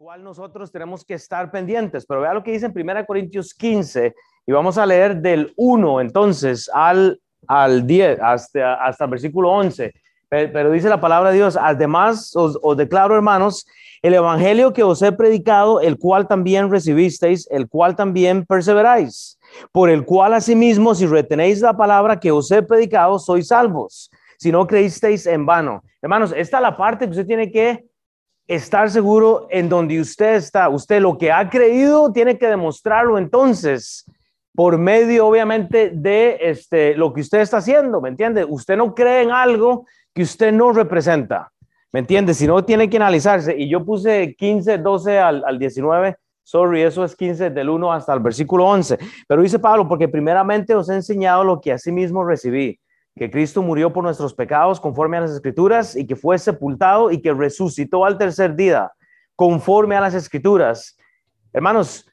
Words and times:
cual 0.00 0.24
nosotros 0.24 0.72
tenemos 0.72 1.04
que 1.04 1.12
estar 1.12 1.50
pendientes. 1.50 2.06
Pero 2.06 2.22
vea 2.22 2.32
lo 2.32 2.42
que 2.42 2.52
dice 2.52 2.64
en 2.64 2.72
1 2.74 3.04
Corintios 3.04 3.52
15 3.52 4.14
y 4.46 4.52
vamos 4.52 4.78
a 4.78 4.86
leer 4.86 5.20
del 5.20 5.52
1 5.58 6.00
entonces 6.00 6.70
al, 6.72 7.20
al 7.46 7.86
10, 7.86 8.18
hasta, 8.22 8.82
hasta 8.82 9.04
el 9.04 9.10
versículo 9.10 9.50
11. 9.50 9.92
Pero, 10.30 10.70
dice 10.70 10.88
la 10.88 11.02
palabra 11.02 11.28
de 11.30 11.36
Dios, 11.36 11.58
además 11.60 12.34
os, 12.34 12.58
os 12.62 12.76
declaro 12.78 13.14
hermanos, 13.14 13.66
el 14.00 14.14
evangelio 14.14 14.72
que 14.72 14.84
os 14.84 15.02
he 15.02 15.12
predicado, 15.12 15.82
el 15.82 15.98
cual 15.98 16.26
también 16.26 16.70
recibisteis, 16.70 17.46
el 17.50 17.68
cual 17.68 17.94
también 17.94 18.46
perseveráis, 18.46 19.38
por 19.70 19.90
el 19.90 20.06
cual 20.06 20.32
asimismo, 20.32 20.94
si 20.94 21.04
retenéis 21.04 21.60
la 21.60 21.76
palabra 21.76 22.18
que 22.18 22.30
os 22.30 22.50
he 22.50 22.62
predicado, 22.62 23.18
sois 23.18 23.48
salvos, 23.48 24.10
si 24.38 24.50
no 24.50 24.66
creísteis 24.66 25.26
en 25.26 25.44
vano. 25.44 25.82
Hermanos, 26.00 26.32
esta 26.34 26.56
es 26.56 26.62
la 26.62 26.74
parte 26.74 27.04
que 27.04 27.10
usted 27.10 27.26
tiene 27.26 27.50
que 27.50 27.89
estar 28.50 28.90
seguro 28.90 29.46
en 29.48 29.68
donde 29.68 30.00
usted 30.00 30.34
está. 30.34 30.68
Usted 30.68 31.00
lo 31.00 31.16
que 31.16 31.30
ha 31.30 31.48
creído 31.48 32.12
tiene 32.12 32.36
que 32.36 32.48
demostrarlo 32.48 33.16
entonces 33.16 34.04
por 34.56 34.76
medio, 34.76 35.28
obviamente, 35.28 35.92
de 35.94 36.36
este, 36.40 36.96
lo 36.96 37.12
que 37.12 37.20
usted 37.20 37.38
está 37.38 37.58
haciendo, 37.58 38.00
¿me 38.00 38.08
entiende? 38.08 38.44
Usted 38.44 38.76
no 38.76 38.92
cree 38.92 39.22
en 39.22 39.30
algo 39.30 39.86
que 40.12 40.22
usted 40.22 40.52
no 40.52 40.72
representa, 40.72 41.52
¿me 41.92 42.00
entiende? 42.00 42.34
Si 42.34 42.48
no, 42.48 42.64
tiene 42.64 42.90
que 42.90 42.96
analizarse. 42.96 43.56
Y 43.56 43.68
yo 43.68 43.84
puse 43.84 44.34
15, 44.36 44.78
12 44.78 45.18
al, 45.20 45.44
al 45.46 45.56
19. 45.56 46.16
Sorry, 46.42 46.82
eso 46.82 47.04
es 47.04 47.14
15 47.14 47.50
del 47.50 47.68
1 47.68 47.92
hasta 47.92 48.12
el 48.12 48.18
versículo 48.18 48.66
11. 48.66 48.98
Pero 49.28 49.42
dice 49.42 49.60
Pablo, 49.60 49.86
porque 49.86 50.08
primeramente 50.08 50.74
os 50.74 50.90
he 50.90 50.94
enseñado 50.94 51.44
lo 51.44 51.60
que 51.60 51.76
mismo 51.92 52.24
recibí 52.24 52.80
que 53.16 53.30
Cristo 53.30 53.62
murió 53.62 53.92
por 53.92 54.04
nuestros 54.04 54.34
pecados 54.34 54.80
conforme 54.80 55.16
a 55.16 55.22
las 55.22 55.32
escrituras 55.32 55.96
y 55.96 56.06
que 56.06 56.16
fue 56.16 56.38
sepultado 56.38 57.10
y 57.10 57.20
que 57.20 57.32
resucitó 57.32 58.04
al 58.04 58.16
tercer 58.18 58.54
día 58.54 58.90
conforme 59.36 59.96
a 59.96 60.00
las 60.00 60.14
escrituras. 60.14 60.96
Hermanos, 61.52 62.08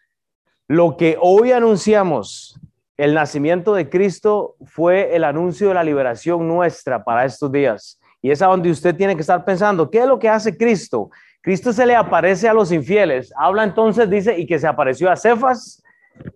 lo 0.67 0.97
que 0.97 1.17
hoy 1.21 1.51
anunciamos, 1.51 2.59
el 2.97 3.13
nacimiento 3.13 3.73
de 3.73 3.89
Cristo, 3.89 4.55
fue 4.65 5.15
el 5.15 5.23
anuncio 5.23 5.69
de 5.69 5.75
la 5.75 5.83
liberación 5.83 6.47
nuestra 6.47 7.03
para 7.03 7.25
estos 7.25 7.51
días. 7.51 7.99
Y 8.21 8.31
es 8.31 8.41
a 8.41 8.47
donde 8.47 8.71
usted 8.71 8.95
tiene 8.95 9.15
que 9.15 9.21
estar 9.21 9.45
pensando, 9.45 9.89
¿qué 9.89 9.99
es 9.99 10.07
lo 10.07 10.19
que 10.19 10.27
hace 10.27 10.57
Cristo? 10.57 11.09
Cristo 11.41 11.71
se 11.71 11.85
le 11.85 11.95
aparece 11.95 12.49
a 12.49 12.53
los 12.53 12.71
infieles. 12.71 13.31
Habla 13.37 13.63
entonces, 13.63 14.09
dice, 14.09 14.37
y 14.37 14.45
que 14.45 14.59
se 14.59 14.67
apareció 14.67 15.09
a 15.09 15.15
Cefas, 15.15 15.81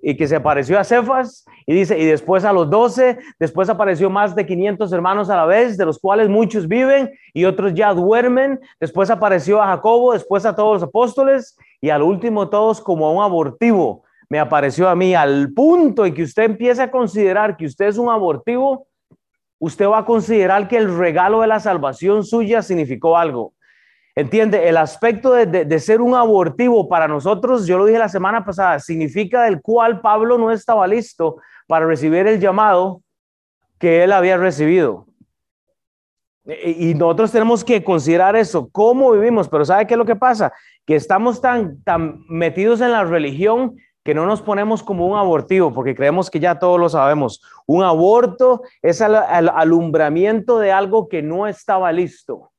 y 0.02 0.16
que 0.18 0.28
se 0.28 0.36
apareció 0.36 0.80
a 0.80 0.84
Cefas 0.84 1.46
y 1.66 1.74
dice, 1.74 1.98
y 1.98 2.06
después 2.06 2.44
a 2.44 2.54
los 2.54 2.70
doce, 2.70 3.20
después 3.40 3.70
apareció 3.70 4.10
más 4.10 4.36
de 4.36 4.46
500 4.46 4.92
hermanos 4.94 5.30
a 5.30 5.36
la 5.36 5.46
vez, 5.46 5.78
de 5.78 5.86
los 5.86 6.00
cuales 6.00 6.30
muchos 6.30 6.68
viven 6.68 7.12
y 7.34 7.46
otros 7.46 7.74
ya 7.74 7.94
duermen, 7.94 8.60
después 8.80 9.10
apareció 9.10 9.62
a 9.62 9.68
Jacobo, 9.68 10.14
después 10.14 10.46
a 10.46 10.56
todos 10.56 10.82
los 10.82 10.84
apóstoles 10.84 11.58
y 11.80 11.90
al 11.90 12.02
último 12.02 12.50
todos 12.50 12.82
como 12.82 13.12
un 13.14 13.24
abortivo. 13.24 14.04
Me 14.30 14.40
apareció 14.40 14.88
a 14.88 14.96
mí 14.96 15.14
al 15.14 15.52
punto 15.54 16.06
en 16.06 16.14
que 16.14 16.24
usted 16.24 16.44
empieza 16.44 16.84
a 16.84 16.92
considerar 16.92 17.58
que 17.58 17.66
usted 17.66 17.88
es 17.88 17.98
un 17.98 18.10
abortivo, 18.10 18.88
usted 19.60 19.88
va 19.88 20.00
a 20.00 20.06
considerar 20.06 20.68
que 20.68 20.78
el 20.78 20.98
regalo 20.98 21.42
de 21.42 21.48
la 21.48 21.60
salvación 21.60 22.24
suya 22.24 22.62
significó 22.62 23.18
algo. 23.18 23.54
Entiende, 24.16 24.68
el 24.68 24.76
aspecto 24.76 25.32
de, 25.34 25.80
ser 25.80 26.02
un 26.02 26.16
abortivo 26.16 26.90
para 26.90 27.08
nosotros, 27.08 27.66
yo 27.66 27.78
lo 27.78 27.86
dije 27.86 27.98
la 27.98 28.10
semana 28.10 28.44
pasada, 28.44 28.80
significa 28.80 29.44
del 29.44 29.62
cual 29.62 30.02
Pablo 30.02 30.38
no 30.38 30.52
estaba 30.52 30.86
listo 30.86 31.38
para 31.68 31.86
recibir 31.86 32.28
el 32.28 32.40
llamado 32.40 33.02
que 33.80 34.04
él 34.04 34.12
había 34.12 34.36
recibido. 34.36 35.06
Y, 36.66 36.94
nosotros 36.96 37.32
tenemos 37.32 37.64
que 37.64 37.84
considerar 37.84 38.36
eso, 38.36 38.70
cómo 38.72 39.12
vivimos, 39.12 39.48
pero 39.48 39.64
¿sabe 39.64 39.88
qué 39.88 39.94
es 39.94 39.98
lo 39.98 40.06
que 40.06 40.16
pasa? 40.16 40.52
Que 40.86 40.96
estamos 40.96 41.40
tan, 41.40 41.82
tan 41.84 42.26
metidos 42.28 42.82
en 42.82 42.92
la 42.92 43.06
religión 43.06 43.78
que 44.04 44.14
no 44.14 44.26
nos 44.26 44.42
ponemos 44.42 44.84
como 44.84 45.08
un 45.08 45.18
abortivo, 45.18 45.74
porque 45.74 45.96
creemos 45.96 46.30
que 46.30 46.40
ya 46.40 46.60
todos 46.60 46.80
lo 46.80 46.90
sabemos. 46.90 47.42
Un 47.66 47.84
aborto 47.84 48.64
es 48.82 49.00
el 49.00 49.16
alumbramiento 49.16 50.60
de 50.60 50.72
algo 50.72 51.08
que 51.08 51.22
no 51.22 51.48
estaba 51.48 51.92
listo. 51.92 52.51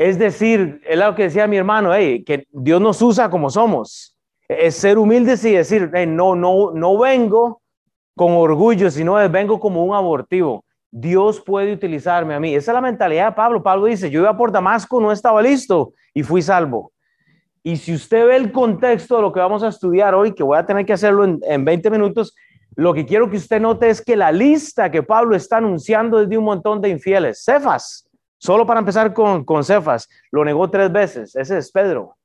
Es 0.00 0.18
decir, 0.18 0.80
es 0.88 0.98
lo 0.98 1.14
que 1.14 1.24
decía 1.24 1.46
mi 1.46 1.58
hermano, 1.58 1.90
que 1.90 2.46
Dios 2.52 2.80
nos 2.80 3.02
usa 3.02 3.28
como 3.28 3.50
somos. 3.50 4.16
Es 4.48 4.76
ser 4.76 4.96
humildes 4.96 5.44
y 5.44 5.52
decir, 5.52 5.90
no, 6.08 6.34
no, 6.34 6.70
no 6.72 6.96
vengo 6.96 7.60
con 8.16 8.32
orgullo, 8.32 8.90
sino 8.90 9.16
vengo 9.28 9.60
como 9.60 9.84
un 9.84 9.94
abortivo. 9.94 10.64
Dios 10.90 11.42
puede 11.42 11.74
utilizarme 11.74 12.32
a 12.32 12.40
mí. 12.40 12.54
Esa 12.54 12.70
es 12.70 12.74
la 12.76 12.80
mentalidad 12.80 13.26
de 13.26 13.32
Pablo. 13.32 13.62
Pablo 13.62 13.84
dice, 13.84 14.08
yo 14.08 14.20
iba 14.22 14.34
por 14.34 14.50
Damasco, 14.50 15.02
no 15.02 15.12
estaba 15.12 15.42
listo 15.42 15.92
y 16.14 16.22
fui 16.22 16.40
salvo. 16.40 16.92
Y 17.62 17.76
si 17.76 17.92
usted 17.92 18.26
ve 18.26 18.36
el 18.36 18.52
contexto 18.52 19.16
de 19.16 19.22
lo 19.22 19.32
que 19.34 19.40
vamos 19.40 19.62
a 19.62 19.68
estudiar 19.68 20.14
hoy, 20.14 20.32
que 20.32 20.42
voy 20.42 20.56
a 20.56 20.64
tener 20.64 20.86
que 20.86 20.94
hacerlo 20.94 21.24
en, 21.24 21.40
en 21.42 21.62
20 21.62 21.90
minutos, 21.90 22.34
lo 22.74 22.94
que 22.94 23.04
quiero 23.04 23.28
que 23.28 23.36
usted 23.36 23.60
note 23.60 23.90
es 23.90 24.02
que 24.02 24.16
la 24.16 24.32
lista 24.32 24.90
que 24.90 25.02
Pablo 25.02 25.36
está 25.36 25.58
anunciando 25.58 26.22
es 26.22 26.28
de 26.30 26.38
un 26.38 26.44
montón 26.44 26.80
de 26.80 26.88
infieles. 26.88 27.44
Cefas, 27.44 28.09
Solo 28.40 28.66
para 28.66 28.80
empezar 28.80 29.12
con, 29.12 29.44
con 29.44 29.62
Cefas, 29.62 30.08
lo 30.30 30.42
negó 30.46 30.70
tres 30.70 30.90
veces. 30.90 31.36
Ese 31.36 31.58
es 31.58 31.70
Pedro. 31.70 32.16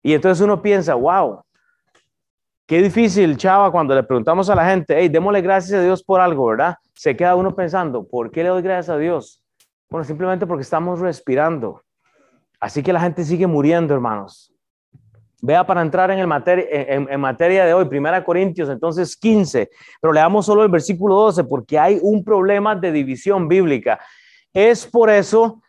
Y 0.00 0.14
entonces 0.14 0.42
uno 0.44 0.62
piensa, 0.62 0.94
wow, 0.94 1.42
qué 2.66 2.80
difícil, 2.80 3.36
chava, 3.36 3.72
cuando 3.72 3.96
le 3.96 4.04
preguntamos 4.04 4.48
a 4.48 4.54
la 4.54 4.64
gente, 4.64 4.94
hey, 4.96 5.08
démosle 5.08 5.40
gracias 5.40 5.80
a 5.80 5.82
Dios 5.82 6.04
por 6.04 6.20
algo, 6.20 6.46
¿verdad? 6.46 6.76
Se 6.94 7.16
queda 7.16 7.34
uno 7.34 7.52
pensando, 7.52 8.06
¿por 8.06 8.30
qué 8.30 8.44
le 8.44 8.50
doy 8.50 8.62
gracias 8.62 8.90
a 8.90 8.98
Dios? 8.98 9.42
Bueno, 9.90 10.04
simplemente 10.04 10.46
porque 10.46 10.62
estamos 10.62 11.00
respirando. 11.00 11.82
Así 12.60 12.80
que 12.80 12.92
la 12.92 13.00
gente 13.00 13.24
sigue 13.24 13.48
muriendo, 13.48 13.94
hermanos. 13.94 14.54
Vea 15.40 15.66
para 15.66 15.82
entrar 15.82 16.12
en, 16.12 16.20
el 16.20 16.28
materia, 16.28 16.64
en, 16.70 17.08
en, 17.10 17.20
materia 17.20 17.64
de 17.64 17.74
hoy, 17.74 17.86
Primera 17.86 18.22
Corintios, 18.24 18.68
entonces 18.68 19.16
15, 19.16 19.68
pero 20.00 20.12
leamos 20.12 20.46
solo 20.46 20.62
el 20.62 20.68
versículo 20.68 21.16
12 21.16 21.42
porque 21.42 21.76
hay 21.76 21.98
un 22.00 22.22
problema 22.22 22.76
de 22.76 22.92
división 22.92 23.48
bíblica. 23.48 23.98
Es 24.52 24.86
por 24.86 25.10
eso 25.10 25.62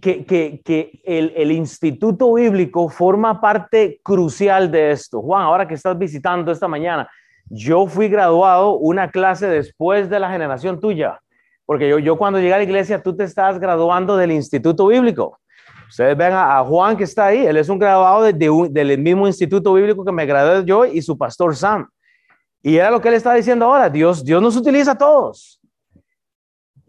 que, 0.00 1.00
el, 1.04 1.52
Instituto 1.52 2.34
Bíblico 2.34 2.88
forma 2.88 3.40
parte 3.40 4.00
crucial 4.02 4.70
de 4.70 4.92
esto. 4.92 5.20
Juan, 5.22 5.42
ahora 5.42 5.66
que 5.66 5.74
estás 5.74 5.96
visitando 5.96 6.50
esta 6.50 6.68
mañana, 6.68 7.08
yo 7.48 7.86
fui 7.86 8.08
graduado 8.08 8.76
una 8.76 9.10
clase 9.10 9.46
después 9.48 10.08
de 10.10 10.20
la 10.20 10.30
generación 10.30 10.80
tuya, 10.80 11.20
porque 11.66 11.88
yo, 11.88 11.98
yo 11.98 12.16
cuando 12.16 12.38
llegué 12.38 12.54
a 12.54 12.58
la 12.58 12.64
iglesia, 12.64 13.02
tú 13.02 13.16
te 13.16 13.24
estás 13.24 13.58
graduando 13.58 14.16
del 14.16 14.32
Instituto 14.32 14.86
Bíblico. 14.86 15.38
Ustedes 15.88 16.16
ven 16.16 16.32
a, 16.32 16.62
Juan 16.62 16.96
que 16.96 17.04
está 17.04 17.26
ahí, 17.26 17.44
él 17.44 17.56
es 17.56 17.68
un 17.68 17.78
graduado 17.78 18.22
del 18.22 18.98
mismo 18.98 19.26
Instituto 19.26 19.74
Bíblico 19.74 20.04
que 20.04 20.12
me 20.12 20.24
gradué 20.24 20.64
yo 20.64 20.84
y 20.84 21.02
su 21.02 21.18
pastor 21.18 21.56
Sam. 21.56 21.88
Y 22.62 22.76
era 22.76 22.90
lo 22.90 23.00
que 23.00 23.08
él 23.08 23.14
estaba 23.14 23.34
diciendo 23.34 23.64
ahora, 23.64 23.88
Dios, 23.88 24.24
Dios 24.24 24.40
nos 24.40 24.56
utiliza 24.56 24.92
a 24.92 24.98
todos. 24.98 25.59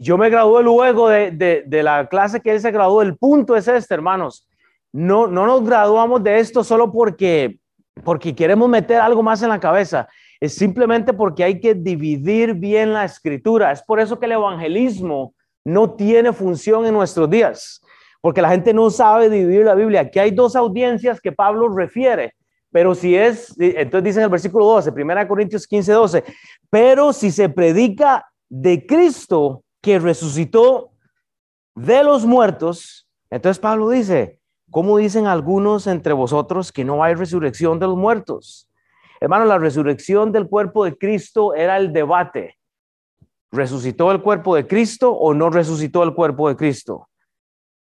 Yo 0.01 0.17
me 0.17 0.31
gradué 0.31 0.63
luego 0.63 1.09
de, 1.09 1.63
la 1.83 2.07
clase 2.07 2.41
que 2.41 2.49
él 2.49 2.59
se 2.59 2.71
graduó. 2.71 3.03
El 3.03 3.17
punto 3.17 3.55
es 3.55 3.67
este, 3.67 3.93
hermanos. 3.93 4.49
No, 4.91 5.27
no 5.27 5.45
nos 5.45 5.63
graduamos 5.63 6.23
de 6.23 6.39
esto 6.39 6.63
solo 6.63 6.91
porque, 6.91 7.59
porque 8.03 8.33
queremos 8.33 8.67
meter 8.67 8.99
algo 8.99 9.21
más 9.21 9.43
en 9.43 9.49
la 9.49 9.59
cabeza. 9.59 10.09
Es 10.39 10.55
simplemente 10.55 11.13
porque 11.13 11.43
hay 11.43 11.59
que 11.59 11.75
dividir 11.75 12.55
bien 12.55 12.93
la 12.93 13.05
escritura. 13.05 13.71
Es 13.71 13.83
por 13.83 13.99
eso 13.99 14.17
que 14.17 14.25
el 14.25 14.31
evangelismo 14.31 15.35
no 15.63 15.91
tiene 15.91 16.33
función 16.33 16.87
en 16.87 16.95
nuestros 16.95 17.29
días, 17.29 17.79
porque 18.21 18.41
la 18.41 18.49
gente 18.49 18.73
no 18.73 18.89
sabe 18.89 19.29
dividir 19.29 19.65
la 19.65 19.75
Biblia. 19.75 20.01
Aquí 20.01 20.17
hay 20.17 20.31
dos 20.31 20.55
audiencias 20.55 21.21
que 21.21 21.31
Pablo 21.31 21.69
refiere, 21.69 22.33
pero 22.71 22.95
si 22.95 23.15
es, 23.15 23.53
entonces 23.59 24.03
dice 24.03 24.19
en 24.19 24.23
el 24.23 24.31
versículo 24.31 24.65
12, 24.65 24.89
1 24.89 25.27
Corintios 25.27 25.67
15, 25.67 25.91
12, 25.91 26.23
pero 26.71 27.13
si 27.13 27.29
se 27.29 27.49
predica 27.49 28.25
de 28.49 28.83
Cristo 28.83 29.63
que 29.81 29.99
resucitó 29.99 30.91
de 31.75 32.03
los 32.03 32.25
muertos. 32.25 33.07
Entonces 33.29 33.59
Pablo 33.59 33.89
dice, 33.89 34.39
¿cómo 34.69 34.97
dicen 34.97 35.27
algunos 35.27 35.87
entre 35.87 36.13
vosotros 36.13 36.71
que 36.71 36.85
no 36.85 37.03
hay 37.03 37.15
resurrección 37.15 37.79
de 37.79 37.87
los 37.87 37.97
muertos? 37.97 38.69
Hermano, 39.19 39.45
la 39.45 39.57
resurrección 39.57 40.31
del 40.31 40.47
cuerpo 40.47 40.85
de 40.85 40.97
Cristo 40.97 41.53
era 41.53 41.77
el 41.77 41.93
debate. 41.93 42.57
¿Resucitó 43.51 44.11
el 44.11 44.21
cuerpo 44.21 44.55
de 44.55 44.65
Cristo 44.65 45.11
o 45.11 45.33
no 45.33 45.49
resucitó 45.49 46.03
el 46.03 46.13
cuerpo 46.13 46.49
de 46.49 46.55
Cristo? 46.55 47.09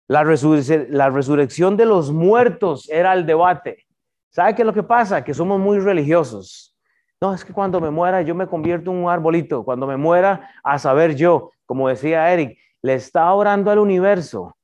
La, 0.07 0.23
resurrección 0.23 1.75
de 1.75 1.85
los 1.85 2.11
muertos 2.11 2.87
era 2.89 3.13
el 3.13 3.25
debate. 3.25 3.85
¿Sabe 4.29 4.55
qué 4.55 4.61
es 4.61 4.65
lo 4.65 4.73
que 4.73 4.83
pasa? 4.83 5.23
Que 5.23 5.33
somos 5.33 5.59
muy 5.59 5.79
religiosos. 5.79 6.76
No, 7.19 7.33
es 7.33 7.43
que 7.43 7.51
cuando 7.53 7.81
me 7.81 7.89
muera 7.89 8.21
yo 8.21 8.35
me 8.35 8.47
convierto 8.47 8.91
en 8.91 8.97
un 8.97 9.09
arbolito. 9.09 9.63
Cuando 9.63 9.87
me 9.87 9.97
muera, 9.97 10.51
a 10.63 10.77
saber 10.77 11.15
yo, 11.15 11.51
como 11.65 11.89
decía 11.89 12.31
Eric, 12.31 12.57
le 12.83 12.93
está 12.93 13.33
orando 13.33 13.71
al 13.71 13.79
universo. 13.79 14.55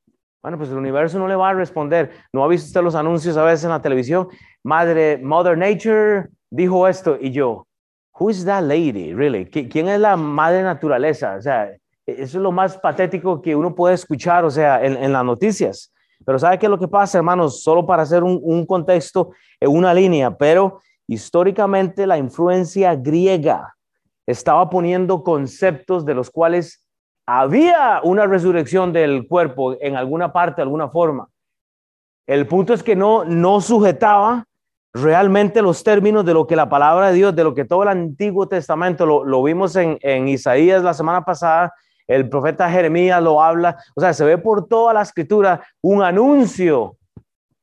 Bueno, 0.42 0.58
pues 0.58 0.70
el 0.70 0.78
universo 0.78 1.18
no 1.18 1.28
le 1.28 1.36
va 1.36 1.50
a 1.50 1.54
responder. 1.54 2.12
¿No 2.32 2.44
ha 2.44 2.48
visto 2.48 2.68
usted 2.68 2.82
los 2.82 2.96
anuncios 2.96 3.38
a 3.38 3.44
veces 3.44 3.64
en 3.64 3.72
la 3.72 3.82
televisión? 3.82 4.28
Madre, 4.62 5.18
Mother 5.18 5.58
Nature 5.58 6.28
dijo 6.52 6.88
esto 6.88 7.18
y 7.20 7.32
yo, 7.32 7.66
who 8.20 8.30
is 8.30 8.46
that 8.46 8.62
lady, 8.62 9.14
really? 9.14 9.46
¿Quién 9.46 9.88
es 9.88 10.00
la 10.00 10.16
madre 10.16 10.62
naturaleza? 10.62 11.36
O 11.38 11.42
sea, 11.42 11.72
eso 12.06 12.38
es 12.38 12.44
lo 12.44 12.52
más 12.52 12.78
patético 12.78 13.42
que 13.42 13.56
uno 13.56 13.74
puede 13.74 13.96
escuchar, 13.96 14.46
o 14.46 14.52
sea, 14.52 14.84
en, 14.84 15.12
las 15.12 15.26
noticias. 15.26 15.92
Pero 16.26 16.38
¿sabe 16.38 16.60
qué 16.60 16.66
es 16.68 16.70
lo 16.70 16.80
que 16.80 16.88
pasa, 16.88 17.18
hermanos? 17.18 17.64
Solo 17.64 17.86
para 17.86 18.04
hacer 18.04 18.24
un, 18.24 18.66
contexto 18.66 19.32
una 19.62 19.94
línea, 19.94 20.38
pero 20.38 20.82
históricamente 21.08 22.08
la 22.08 22.18
influencia 22.18 22.96
griega 22.96 23.76
estaba 24.26 24.70
poniendo 24.70 25.24
conceptos 25.24 26.06
de 26.06 26.14
los 26.14 26.30
cuales 26.30 26.88
había 27.26 28.02
una 28.04 28.26
resurrección 28.26 28.94
del 28.94 29.28
cuerpo 29.28 29.76
en 29.80 29.96
alguna 29.96 30.32
parte, 30.34 30.62
alguna 30.62 30.90
forma. 30.90 31.28
El 32.28 32.48
punto 32.48 32.74
es 32.74 32.84
que 32.84 32.96
no, 32.96 33.26
no 33.26 33.62
sujetaba 33.62 34.46
realmente 34.94 35.62
los 35.62 35.84
términos 35.84 36.26
de 36.26 36.34
lo 36.34 36.46
que 36.46 36.56
la 36.56 36.70
palabra 36.70 37.08
de 37.08 37.16
Dios, 37.16 37.36
de 37.36 37.44
lo 37.44 37.54
que 37.54 37.66
todo 37.66 37.84
el 37.84 37.90
Antiguo 37.90 38.48
Testamento, 38.48 39.06
lo, 39.06 39.44
vimos 39.44 39.76
en, 39.76 39.98
en, 40.02 40.28
Isaías 40.28 40.84
la 40.84 40.94
semana 40.94 41.26
pasada, 41.26 41.74
el 42.08 42.30
profeta 42.30 42.70
Jeremías 42.70 43.22
lo 43.22 43.42
habla, 43.42 43.78
o 43.96 44.02
sea, 44.02 44.14
se 44.14 44.24
ve 44.24 44.38
por 44.38 44.68
toda 44.68 44.94
la 44.94 45.02
escritura 45.02 45.66
un 45.82 46.04
anuncio 46.04 46.98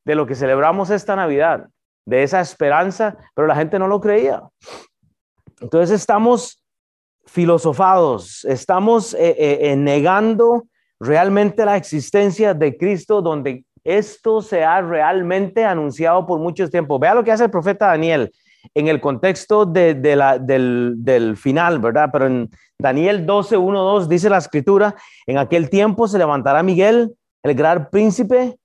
de 0.03 0.15
lo 0.15 0.25
que 0.25 0.35
celebramos 0.35 0.89
esta 0.89 1.15
Navidad, 1.15 1.67
de 2.05 2.23
esa 2.23 2.41
esperanza, 2.41 3.17
pero 3.35 3.47
la 3.47 3.55
gente 3.55 3.79
no 3.79 3.87
lo 3.87 4.01
creía. 4.01 4.43
Entonces 5.59 5.99
estamos 5.99 6.63
filosofados, 7.25 8.43
estamos 8.45 9.13
eh, 9.13 9.35
eh, 9.37 9.59
eh, 9.61 9.75
negando 9.75 10.65
realmente 10.99 11.63
la 11.65 11.77
existencia 11.77 12.53
de 12.53 12.77
Cristo 12.77 13.21
donde 13.21 13.63
esto 13.83 14.41
se 14.41 14.63
ha 14.63 14.81
realmente 14.81 15.63
anunciado 15.63 16.25
por 16.25 16.39
mucho 16.39 16.69
tiempo. 16.69 16.99
Vea 16.99 17.15
lo 17.15 17.23
que 17.23 17.31
hace 17.31 17.45
el 17.45 17.51
profeta 17.51 17.87
Daniel 17.87 18.31
en 18.75 18.87
el 18.87 19.01
contexto 19.01 19.65
del, 19.65 20.01
del, 20.01 21.37
final, 21.37 21.79
¿verdad? 21.79 22.09
Pero 22.11 22.27
en 22.27 22.49
Daniel 22.77 23.25
12, 23.25 23.57
1, 23.57 23.81
2 23.81 24.09
dice 24.09 24.29
la 24.29 24.37
escritura, 24.37 24.95
en 25.25 25.37
aquel 25.37 25.69
tiempo 25.69 26.07
se 26.07 26.19
levantará 26.19 26.61
Miguel, 26.61 27.15
el 27.43 27.55
gran 27.55 27.89
príncipe, 27.89 28.57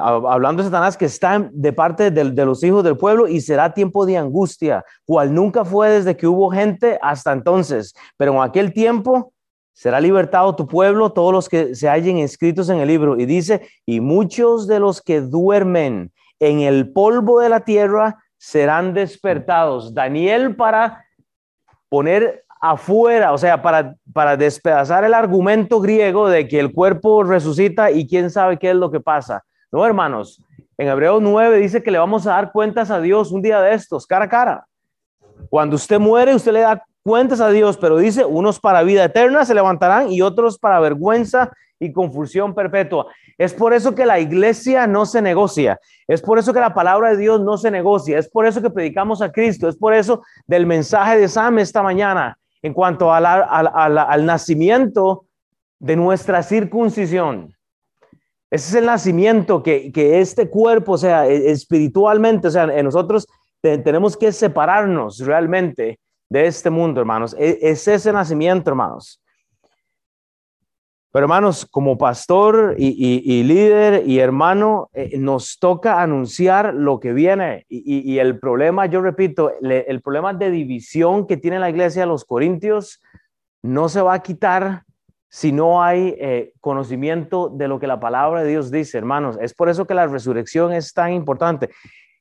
hablando 0.00 0.62
de 0.62 0.68
Satanás, 0.68 0.96
que 0.96 1.04
está 1.04 1.48
de 1.52 1.72
parte 1.72 2.10
de, 2.10 2.44
los 2.44 2.62
hijos 2.64 2.82
del 2.82 2.96
pueblo 2.96 3.28
y 3.28 3.40
será 3.40 3.74
tiempo 3.74 4.06
de 4.06 4.16
angustia, 4.16 4.84
cual 5.04 5.34
nunca 5.34 5.64
fue 5.64 5.90
desde 5.90 6.16
que 6.16 6.26
hubo 6.26 6.50
gente 6.50 6.98
hasta 7.02 7.32
entonces. 7.32 7.94
Pero 8.16 8.32
en 8.34 8.42
aquel 8.42 8.72
tiempo 8.72 9.32
será 9.72 10.00
libertado 10.00 10.56
tu 10.56 10.66
pueblo, 10.66 11.12
todos 11.12 11.32
los 11.32 11.48
que 11.48 11.74
se 11.74 11.88
hallen 11.88 12.18
escritos 12.18 12.68
en 12.68 12.78
el 12.78 12.88
libro. 12.88 13.18
Y 13.18 13.26
dice, 13.26 13.68
y 13.86 14.00
muchos 14.00 14.66
de 14.66 14.80
los 14.80 15.00
que 15.02 15.20
duermen 15.20 16.12
en 16.38 16.60
el 16.60 16.92
polvo 16.92 17.40
de 17.40 17.48
la 17.48 17.60
tierra 17.60 18.18
serán 18.38 18.94
despertados. 18.94 19.94
Daniel 19.94 20.56
para 20.56 21.04
poner 21.88 22.44
afuera, 22.60 23.32
o 23.32 23.38
sea, 23.38 23.62
para, 23.62 23.96
para 24.12 24.36
despedazar 24.36 25.04
el 25.04 25.14
argumento 25.14 25.80
griego 25.80 26.28
de 26.28 26.46
que 26.46 26.60
el 26.60 26.72
cuerpo 26.72 27.24
resucita 27.24 27.90
y 27.90 28.06
quién 28.06 28.30
sabe 28.30 28.58
qué 28.58 28.70
es 28.70 28.76
lo 28.76 28.90
que 28.90 29.00
pasa. 29.00 29.44
No, 29.72 29.86
hermanos, 29.86 30.42
en 30.76 30.88
Hebreos 30.88 31.22
9 31.22 31.58
dice 31.58 31.82
que 31.82 31.90
le 31.90 31.98
vamos 31.98 32.26
a 32.26 32.30
dar 32.30 32.52
cuentas 32.52 32.90
a 32.90 33.00
Dios 33.00 33.30
un 33.30 33.40
día 33.40 33.60
de 33.60 33.74
estos, 33.74 34.06
cara 34.06 34.24
a 34.24 34.28
cara. 34.28 34.66
Cuando 35.48 35.76
usted 35.76 36.00
muere, 36.00 36.34
usted 36.34 36.52
le 36.52 36.60
da 36.60 36.84
cuentas 37.02 37.40
a 37.40 37.50
Dios, 37.50 37.76
pero 37.76 37.96
dice, 37.98 38.24
unos 38.24 38.58
para 38.58 38.82
vida 38.82 39.04
eterna 39.04 39.44
se 39.44 39.54
levantarán 39.54 40.10
y 40.10 40.22
otros 40.22 40.58
para 40.58 40.80
vergüenza 40.80 41.52
y 41.78 41.92
confusión 41.92 42.54
perpetua. 42.54 43.06
Es 43.38 43.54
por 43.54 43.72
eso 43.72 43.94
que 43.94 44.04
la 44.04 44.18
iglesia 44.18 44.86
no 44.86 45.06
se 45.06 45.22
negocia, 45.22 45.78
es 46.06 46.20
por 46.20 46.38
eso 46.38 46.52
que 46.52 46.60
la 46.60 46.74
palabra 46.74 47.10
de 47.10 47.16
Dios 47.16 47.40
no 47.40 47.56
se 47.56 47.70
negocia, 47.70 48.18
es 48.18 48.28
por 48.28 48.46
eso 48.46 48.60
que 48.60 48.70
predicamos 48.70 49.22
a 49.22 49.32
Cristo, 49.32 49.68
es 49.68 49.76
por 49.76 49.94
eso 49.94 50.22
del 50.46 50.66
mensaje 50.66 51.18
de 51.18 51.28
Sam 51.28 51.58
esta 51.58 51.82
mañana 51.82 52.36
en 52.60 52.74
cuanto 52.74 53.12
al 53.12 54.26
nacimiento 54.26 55.24
de 55.78 55.96
nuestra 55.96 56.42
circuncisión. 56.42 57.54
Ese 58.50 58.68
es 58.70 58.74
el 58.74 58.86
nacimiento 58.86 59.62
que, 59.62 59.92
que 59.92 60.20
este 60.20 60.50
cuerpo, 60.50 60.92
o 60.92 60.98
sea, 60.98 61.26
e, 61.28 61.50
espiritualmente, 61.50 62.48
o 62.48 62.50
sea, 62.50 62.64
en 62.64 62.84
nosotros 62.84 63.26
tenemos 63.62 64.16
que 64.16 64.32
separarnos 64.32 65.18
realmente 65.18 66.00
de 66.28 66.46
este 66.46 66.70
mundo, 66.70 67.00
hermanos. 67.00 67.36
E, 67.38 67.58
es 67.62 67.86
ese 67.86 68.12
nacimiento, 68.12 68.70
hermanos. 68.70 69.20
Pero 71.12 71.24
hermanos, 71.24 71.66
como 71.68 71.98
pastor 71.98 72.76
y, 72.78 73.42
líder 73.42 74.08
y 74.08 74.20
hermano, 74.20 74.90
eh, 74.92 75.18
nos 75.18 75.58
toca 75.58 76.00
anunciar 76.00 76.72
lo 76.72 77.00
que 77.00 77.12
viene. 77.12 77.66
Y, 77.68 78.18
el 78.18 78.38
problema, 78.38 78.86
yo 78.86 79.02
repito, 79.02 79.50
el 79.60 80.00
problema 80.02 80.34
de 80.34 80.52
división 80.52 81.26
que 81.26 81.36
tiene 81.36 81.58
la 81.58 81.68
iglesia 81.68 82.02
de 82.02 82.06
los 82.06 82.24
Corintios 82.24 83.02
no 83.60 83.88
se 83.88 84.00
va 84.00 84.14
a 84.14 84.22
quitar 84.22 84.84
si 85.30 85.52
no 85.52 85.82
hay 85.82 86.16
eh, 86.18 86.52
conocimiento 86.60 87.48
de 87.48 87.68
lo 87.68 87.78
que 87.78 87.86
la 87.86 88.00
palabra 88.00 88.42
de 88.42 88.50
Dios 88.50 88.70
dice, 88.70 88.98
hermanos. 88.98 89.38
Es 89.40 89.54
por 89.54 89.68
eso 89.68 89.86
que 89.86 89.94
la 89.94 90.08
resurrección 90.08 90.72
es 90.72 90.92
tan 90.92 91.12
importante. 91.12 91.70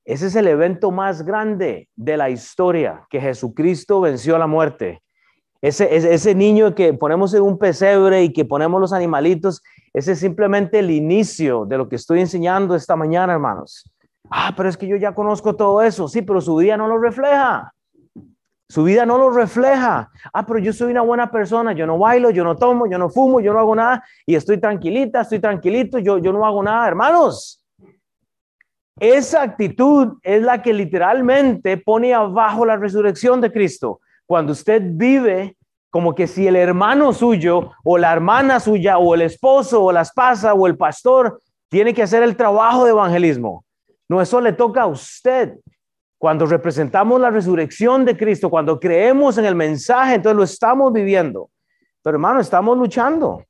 Ese 0.05 0.27
es 0.27 0.35
el 0.35 0.47
evento 0.47 0.91
más 0.91 1.23
grande 1.23 1.89
de 1.95 2.17
la 2.17 2.29
historia, 2.29 3.07
que 3.09 3.19
Jesucristo 3.19 3.99
venció 3.99 4.35
a 4.35 4.39
la 4.39 4.47
muerte. 4.47 5.01
Ese, 5.61 5.93
ese, 5.93 6.35
niño 6.35 6.73
que 6.73 6.93
ponemos 6.93 7.33
en 7.33 7.41
un 7.41 7.57
pesebre 7.57 8.23
y 8.23 8.31
que 8.31 8.45
ponemos 8.45 8.79
los 8.79 8.93
animalitos, 8.93 9.61
ese 9.93 10.13
es 10.13 10.19
simplemente 10.19 10.79
el 10.79 10.89
inicio 10.89 11.65
de 11.65 11.77
lo 11.77 11.89
que 11.89 11.97
estoy 11.97 12.21
enseñando 12.21 12.75
esta 12.75 12.95
mañana, 12.95 13.33
hermanos. 13.33 13.91
Ah, 14.29 14.53
pero 14.55 14.69
es 14.69 14.77
que 14.77 14.87
yo 14.87 14.95
ya 14.95 15.13
conozco 15.13 15.55
todo 15.55 15.81
eso. 15.81 16.07
Sí, 16.07 16.21
pero 16.21 16.39
su 16.41 16.55
vida 16.55 16.77
no 16.77 16.87
lo 16.87 16.99
refleja. 16.99 17.73
Su 18.71 18.83
vida 18.83 19.03
no 19.03 19.17
lo 19.17 19.31
refleja. 19.31 20.11
Ah, 20.31 20.45
pero 20.45 20.59
yo 20.59 20.71
soy 20.71 20.91
una 20.91 21.01
buena 21.01 21.31
persona. 21.31 21.73
Yo 21.73 21.87
no 21.87 21.97
bailo, 21.97 22.29
yo 22.29 22.43
no 22.43 22.55
tomo, 22.55 22.85
yo 22.85 22.99
no 22.99 23.09
fumo, 23.09 23.39
yo 23.39 23.51
no 23.51 23.59
hago 23.59 23.75
nada 23.75 24.03
y 24.27 24.35
estoy 24.35 24.59
tranquilita, 24.59 25.21
estoy 25.21 25.39
tranquilito, 25.39 25.97
yo, 25.97 26.19
yo 26.19 26.31
no 26.31 26.45
hago 26.45 26.61
nada. 26.61 26.87
Hermanos, 26.87 27.65
esa 28.99 29.41
actitud 29.41 30.19
es 30.21 30.43
la 30.43 30.61
que 30.61 30.73
literalmente 30.73 31.77
pone 31.77 32.13
abajo 32.13 32.63
la 32.63 32.77
resurrección 32.77 33.41
de 33.41 33.51
Cristo. 33.51 34.01
Cuando 34.27 34.51
usted 34.51 34.83
vive 34.85 35.57
como 35.89 36.13
que 36.13 36.27
si 36.27 36.45
el 36.45 36.55
hermano 36.55 37.11
suyo 37.13 37.71
o 37.83 37.97
la 37.97 38.13
hermana 38.13 38.59
suya 38.59 38.99
o 38.99 39.15
el 39.15 39.23
esposo 39.23 39.83
o 39.83 39.91
la 39.91 40.01
esposa 40.01 40.53
o 40.53 40.67
el 40.67 40.77
pastor 40.77 41.41
tiene 41.69 41.95
que 41.95 42.03
hacer 42.03 42.21
el 42.21 42.35
trabajo 42.35 42.85
de 42.85 42.91
evangelismo. 42.91 43.65
No, 44.07 44.21
eso 44.21 44.39
le 44.41 44.53
toca 44.53 44.83
a 44.83 44.87
usted. 44.87 45.55
Cuando 46.19 46.45
representamos 46.45 47.19
la 47.21 47.29
resurrección 47.29 48.03
de 48.03 48.17
Cristo, 48.17 48.49
cuando 48.49 48.77
creemos 48.77 49.37
en 49.37 49.45
el 49.45 49.55
mensaje, 49.55 50.15
entonces 50.15 50.35
lo 50.35 50.43
estamos 50.43 50.91
viviendo. 50.91 51.49
Pero 52.03 52.17
hermano, 52.17 52.41
estamos 52.41 52.77
luchando. 52.77 53.45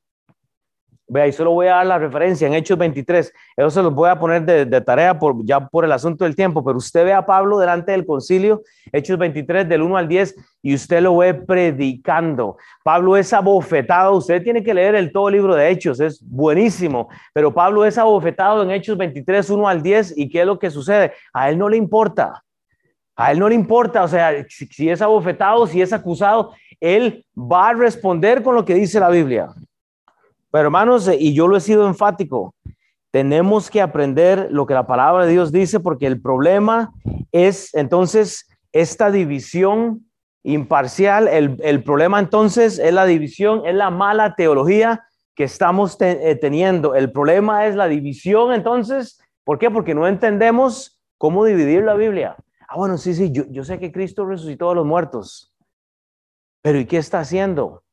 Vea, 1.08 1.26
y 1.26 1.32
solo 1.32 1.54
voy 1.54 1.66
a 1.66 1.78
dar 1.78 1.88
la 1.88 1.98
referencia 1.98 2.46
en 2.46 2.54
Hechos 2.54 2.78
23. 2.78 3.34
Eso 3.58 3.70
se 3.72 3.82
los 3.82 3.92
voy 3.92 4.08
a 4.08 4.20
poner 4.20 4.46
de, 4.46 4.82
tarea 4.82 5.18
por, 5.18 5.44
ya 5.44 5.68
por 5.68 5.84
el 5.84 5.92
asunto 5.92 6.26
del 6.26 6.36
tiempo, 6.36 6.64
pero 6.64 6.78
usted 6.78 7.06
ve 7.06 7.14
a 7.14 7.26
Pablo 7.26 7.58
delante 7.58 7.92
del 7.92 8.06
concilio, 8.06 8.62
Hechos 8.92 9.18
23 9.18 9.68
del 9.68 9.82
1 9.82 9.98
al 9.98 10.08
10, 10.08 10.36
y 10.62 10.76
usted 10.76 11.02
lo 11.02 11.18
ve 11.18 11.34
predicando. 11.34 12.58
Pablo 12.84 13.18
es 13.18 13.34
abofetado. 13.34 14.16
Usted 14.18 14.44
tiene 14.44 14.62
que 14.62 14.76
leer 14.76 14.94
el 14.94 15.12
todo 15.12 15.32
libro 15.32 15.56
de 15.56 15.72
Hechos, 15.72 16.00
es 16.00 16.24
buenísimo, 16.24 17.10
pero 17.34 17.52
Pablo 17.52 17.84
es 17.84 17.98
abofetado 17.98 18.62
en 18.62 18.70
Hechos 18.70 18.96
23, 18.96 19.50
1 19.50 19.68
al 19.68 19.82
10, 19.82 20.16
y 20.16 20.30
¿qué 20.30 20.42
es 20.42 20.46
lo 20.46 20.60
que 20.60 20.70
sucede? 20.70 21.14
A 21.34 21.50
él 21.50 21.58
no 21.58 21.68
le 21.68 21.78
importa. 21.78 22.44
A 23.20 23.34
él 23.34 23.40
no 23.40 23.50
le 23.50 23.56
importa, 23.56 24.02
o 24.02 24.08
sea, 24.08 24.46
si, 24.48 24.90
es 24.90 25.02
abofetado, 25.02 25.68
si 25.68 25.82
es 25.82 25.92
acusado, 25.92 26.54
él 26.80 27.26
va 27.36 27.68
a 27.68 27.74
responder 27.74 28.42
con 28.42 28.56
lo 28.56 28.64
que 28.64 28.76
dice 28.76 28.98
la 28.98 29.10
Biblia. 29.10 29.50
Pero 30.50 30.64
hermanos, 30.64 31.06
eh, 31.10 31.18
y 31.20 31.34
yo 31.34 31.50
lo 31.50 31.58
he 31.58 31.60
sido 31.60 31.86
enfático, 31.86 32.56
tenemos 33.12 33.70
que 33.70 33.82
aprender 33.82 34.48
lo 34.52 34.66
que 34.66 34.74
la 34.74 34.88
palabra 34.88 35.26
de 35.26 35.34
Dios 35.34 35.52
dice 35.52 35.82
porque 35.82 36.08
el 36.08 36.22
problema 36.22 36.94
es 37.34 37.74
entonces 37.76 38.48
esta 38.72 39.12
división 39.12 40.06
imparcial, 40.44 41.28
el, 41.28 41.84
problema 41.84 42.22
entonces 42.22 42.80
es 42.80 42.94
la 42.94 43.06
división, 43.06 43.64
es 43.66 43.76
la 43.76 43.90
mala 43.90 44.36
teología 44.36 45.04
que 45.36 45.44
estamos 45.44 45.98
eh, 46.00 46.38
teniendo. 46.40 46.96
El 46.96 47.12
problema 47.12 47.66
es 47.66 47.76
la 47.76 47.90
división 47.90 48.54
entonces, 48.54 49.20
¿por 49.44 49.60
qué? 49.60 49.70
Porque 49.70 49.94
no 49.94 50.08
entendemos 50.08 51.02
cómo 51.18 51.44
dividir 51.44 51.84
la 51.84 51.96
Biblia. 51.96 52.38
Ah, 52.72 52.76
bueno, 52.78 53.00
sí, 53.00 53.16
sí, 53.16 53.32
yo, 53.32 53.64
sé 53.64 53.80
que 53.80 53.92
Cristo 53.92 54.26
resucitó 54.26 54.70
a 54.70 54.76
los 54.76 54.86
muertos, 54.86 55.52
pero 56.62 56.78
¿y 56.80 56.86
qué 56.86 56.98
está 56.98 57.20
haciendo? 57.20 57.84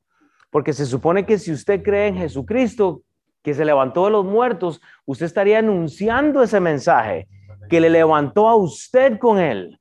Porque 0.50 0.74
se 0.74 0.84
supone 0.84 1.24
que 1.24 1.38
si 1.38 1.50
usted 1.50 1.82
cree 1.82 2.08
en 2.08 2.16
Jesucristo, 2.18 3.00
que 3.42 3.54
se 3.54 3.64
levantó 3.64 4.04
de 4.04 4.10
los 4.10 4.26
muertos, 4.26 4.82
usted 5.06 5.24
estaría 5.24 5.60
anunciando 5.60 6.42
ese 6.42 6.60
mensaje, 6.60 7.26
que 7.70 7.80
le 7.80 7.88
levantó 7.88 8.50
a 8.50 8.56
usted 8.56 9.18
con 9.18 9.38
él. 9.38 9.80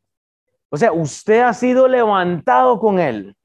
O 0.69 0.77
sea, 0.77 0.93
usted 0.93 1.41
ha 1.41 1.53
sido 1.53 1.89
levantado 1.89 2.79
con 2.79 2.97
él, 2.97 3.35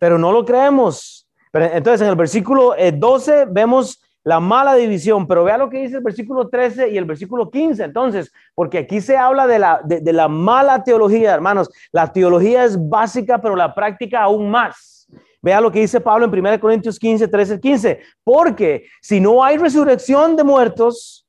pero 0.00 0.18
no 0.18 0.32
lo 0.32 0.44
creemos. 0.44 1.28
Entonces, 1.52 2.00
en 2.00 2.08
el 2.08 2.16
versículo 2.16 2.74
12 2.92 3.42
eh, 3.42 3.46
vemos 3.48 4.02
la 4.28 4.40
mala 4.40 4.74
división, 4.74 5.26
pero 5.26 5.42
vea 5.42 5.56
lo 5.56 5.70
que 5.70 5.80
dice 5.80 5.96
el 5.96 6.02
versículo 6.02 6.48
13 6.48 6.90
y 6.90 6.98
el 6.98 7.06
versículo 7.06 7.50
15. 7.50 7.82
Entonces, 7.82 8.30
porque 8.54 8.76
aquí 8.76 9.00
se 9.00 9.16
habla 9.16 9.46
de 9.46 9.58
la, 9.58 9.80
de 9.82 10.12
la 10.12 10.28
mala 10.28 10.84
teología, 10.84 11.32
hermanos. 11.32 11.70
La 11.92 12.12
teología 12.12 12.62
es 12.64 12.76
básica, 12.90 13.40
pero 13.40 13.56
la 13.56 13.74
práctica 13.74 14.22
aún 14.22 14.50
más. 14.50 15.08
Vea 15.40 15.62
lo 15.62 15.72
que 15.72 15.80
dice 15.80 15.98
Pablo 15.98 16.26
en 16.26 16.46
1 16.46 16.60
Corintios 16.60 16.98
15, 16.98 17.26
13, 17.26 17.58
15. 17.58 18.00
Porque 18.22 18.84
si 19.00 19.18
no 19.18 19.42
hay 19.42 19.56
resurrección 19.56 20.36
de 20.36 20.44
muertos, 20.44 21.26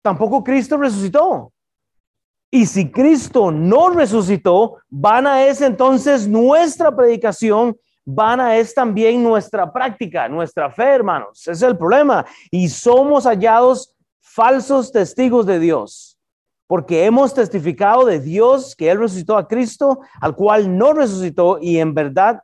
tampoco 0.00 0.44
Cristo 0.44 0.76
resucitó. 0.76 1.52
Y 2.48 2.66
si 2.66 2.92
Cristo 2.92 3.50
no 3.50 3.90
resucitó, 3.90 4.76
vana 4.88 5.46
es 5.46 5.60
entonces 5.62 6.28
nuestra 6.28 6.94
predicación, 6.94 7.76
vana 8.14 8.56
es 8.56 8.74
también 8.74 9.22
nuestra 9.22 9.72
práctica, 9.72 10.28
nuestra 10.28 10.70
fe, 10.70 10.84
hermanos. 10.84 11.40
Ese 11.42 11.52
es 11.52 11.62
el 11.62 11.76
problema. 11.76 12.24
Y 12.50 12.68
somos 12.68 13.24
hallados 13.24 13.94
falsos 14.20 14.92
testigos 14.92 15.46
de 15.46 15.58
Dios, 15.58 16.18
porque 16.66 17.04
hemos 17.04 17.34
testificado 17.34 18.04
de 18.04 18.20
Dios 18.20 18.76
que 18.76 18.90
Él 18.90 18.98
resucitó 18.98 19.36
a 19.36 19.48
Cristo, 19.48 20.00
al 20.20 20.36
cual 20.36 20.76
no 20.76 20.92
resucitó, 20.92 21.58
y 21.60 21.78
en 21.78 21.94
verdad 21.94 22.40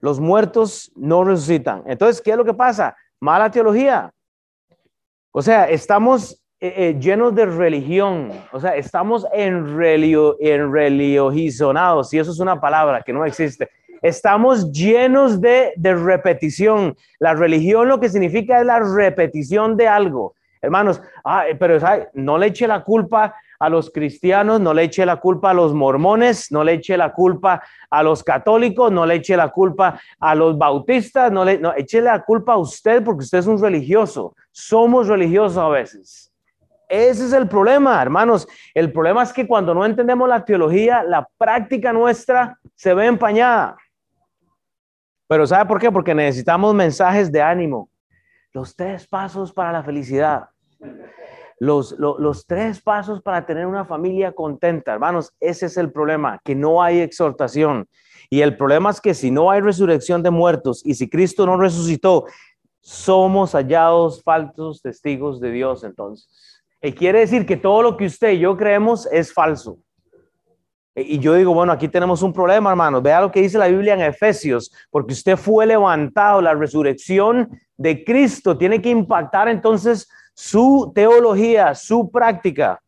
los 0.00 0.18
muertos 0.18 0.90
no 0.96 1.24
resucitan. 1.24 1.82
Entonces, 1.86 2.22
¿qué 2.22 2.30
es 2.30 2.36
lo 2.36 2.44
que 2.44 2.54
pasa? 2.54 2.96
Mala 3.20 3.50
teología. 3.50 4.12
O 5.32 5.42
sea, 5.42 5.68
estamos 5.68 6.40
eh, 6.62 6.74
eh, 6.76 6.98
llenos 7.00 7.34
de 7.34 7.46
religión, 7.46 8.32
o 8.52 8.60
sea, 8.60 8.76
estamos 8.76 9.26
en, 9.32 9.78
relio, 9.78 10.36
en 10.40 10.70
religionados, 10.70 12.12
y 12.12 12.18
eso 12.18 12.32
es 12.32 12.38
una 12.38 12.60
palabra 12.60 13.02
que 13.02 13.12
no 13.12 13.24
existe. 13.24 13.70
Estamos 14.02 14.72
llenos 14.72 15.40
de, 15.40 15.72
de 15.76 15.94
repetición. 15.94 16.96
La 17.18 17.34
religión 17.34 17.88
lo 17.88 18.00
que 18.00 18.08
significa 18.08 18.60
es 18.60 18.66
la 18.66 18.80
repetición 18.80 19.76
de 19.76 19.88
algo. 19.88 20.34
Hermanos, 20.62 21.00
pero 21.58 21.78
no 22.12 22.36
le 22.36 22.48
eche 22.48 22.66
la 22.66 22.84
culpa 22.84 23.34
a 23.58 23.68
los 23.70 23.90
cristianos, 23.90 24.60
no 24.60 24.74
le 24.74 24.84
eche 24.84 25.06
la 25.06 25.16
culpa 25.16 25.50
a 25.50 25.54
los 25.54 25.72
mormones, 25.72 26.52
no 26.52 26.64
le 26.64 26.74
eche 26.74 26.96
la 26.98 27.12
culpa 27.12 27.62
a 27.90 28.02
los 28.02 28.22
católicos, 28.22 28.92
no 28.92 29.06
le 29.06 29.16
eche 29.16 29.36
la 29.36 29.48
culpa 29.48 29.98
a 30.18 30.34
los 30.34 30.58
bautistas, 30.58 31.32
no 31.32 31.46
le 31.46 31.60
eche 31.76 32.02
la 32.02 32.22
culpa 32.22 32.54
a 32.54 32.58
usted 32.58 33.02
porque 33.02 33.24
usted 33.24 33.38
es 33.38 33.46
un 33.46 33.60
religioso. 33.60 34.34
Somos 34.50 35.08
religiosos 35.08 35.56
a 35.56 35.68
veces. 35.68 36.30
Ese 36.88 37.24
es 37.24 37.32
el 37.32 37.48
problema, 37.48 38.02
hermanos. 38.02 38.46
El 38.74 38.92
problema 38.92 39.22
es 39.22 39.32
que 39.32 39.46
cuando 39.46 39.72
no 39.72 39.86
entendemos 39.86 40.28
la 40.28 40.44
teología, 40.44 41.02
la 41.02 41.26
práctica 41.38 41.92
nuestra 41.92 42.58
se 42.74 42.92
ve 42.92 43.06
empañada. 43.06 43.76
Pero 45.30 45.46
¿sabe 45.46 45.64
por 45.66 45.78
qué? 45.78 45.92
Porque 45.92 46.12
necesitamos 46.12 46.74
mensajes 46.74 47.30
de 47.30 47.40
ánimo. 47.40 47.88
Los 48.52 48.74
tres 48.74 49.06
pasos 49.06 49.52
para 49.52 49.70
la 49.70 49.84
felicidad. 49.84 50.48
Los, 51.60 51.92
los, 52.00 52.46
tres 52.46 52.82
pasos 52.82 53.22
para 53.22 53.46
tener 53.46 53.64
una 53.64 53.84
familia 53.84 54.32
contenta, 54.32 54.92
hermanos, 54.92 55.32
ese 55.38 55.66
es 55.66 55.76
el 55.76 55.92
problema, 55.92 56.40
que 56.42 56.56
no 56.56 56.82
hay 56.82 56.98
exhortación. 56.98 57.86
Y 58.28 58.40
el 58.40 58.56
problema 58.56 58.90
es 58.90 59.00
que 59.00 59.14
si 59.14 59.30
no 59.30 59.52
hay 59.52 59.60
resurrección 59.60 60.20
de 60.24 60.30
muertos 60.30 60.84
y 60.84 60.94
si 60.94 61.08
Cristo 61.08 61.46
no 61.46 61.56
resucitó, 61.56 62.24
somos 62.80 63.52
hallados 63.52 64.24
falsos 64.24 64.82
testigos 64.82 65.40
de 65.40 65.52
Dios 65.52 65.84
entonces. 65.84 66.60
Y 66.82 66.90
quiere 66.90 67.20
decir 67.20 67.46
que 67.46 67.56
todo 67.56 67.82
lo 67.82 67.96
que 67.96 68.06
usted 68.06 68.32
y 68.32 68.40
yo 68.40 68.56
creemos 68.56 69.06
es 69.12 69.32
falso. 69.32 69.78
Y 70.94 71.18
yo 71.20 71.34
digo, 71.34 71.54
bueno, 71.54 71.72
aquí 71.72 71.88
tenemos 71.88 72.22
un 72.22 72.32
problema, 72.32 72.70
hermanos. 72.70 73.02
Vea 73.02 73.20
lo 73.20 73.30
que 73.30 73.42
dice 73.42 73.58
la 73.58 73.68
Biblia 73.68 73.94
en 73.94 74.00
Efesios, 74.00 74.72
porque 74.90 75.12
usted 75.12 75.36
fue 75.36 75.66
levantado, 75.66 76.40
la 76.42 76.54
resurrección 76.54 77.48
de 77.76 78.04
Cristo 78.04 78.58
tiene 78.58 78.82
que 78.82 78.90
impactar 78.90 79.48
entonces 79.48 80.08
su 80.34 80.90
teología, 80.94 81.74
su 81.74 82.10
práctica. 82.10 82.80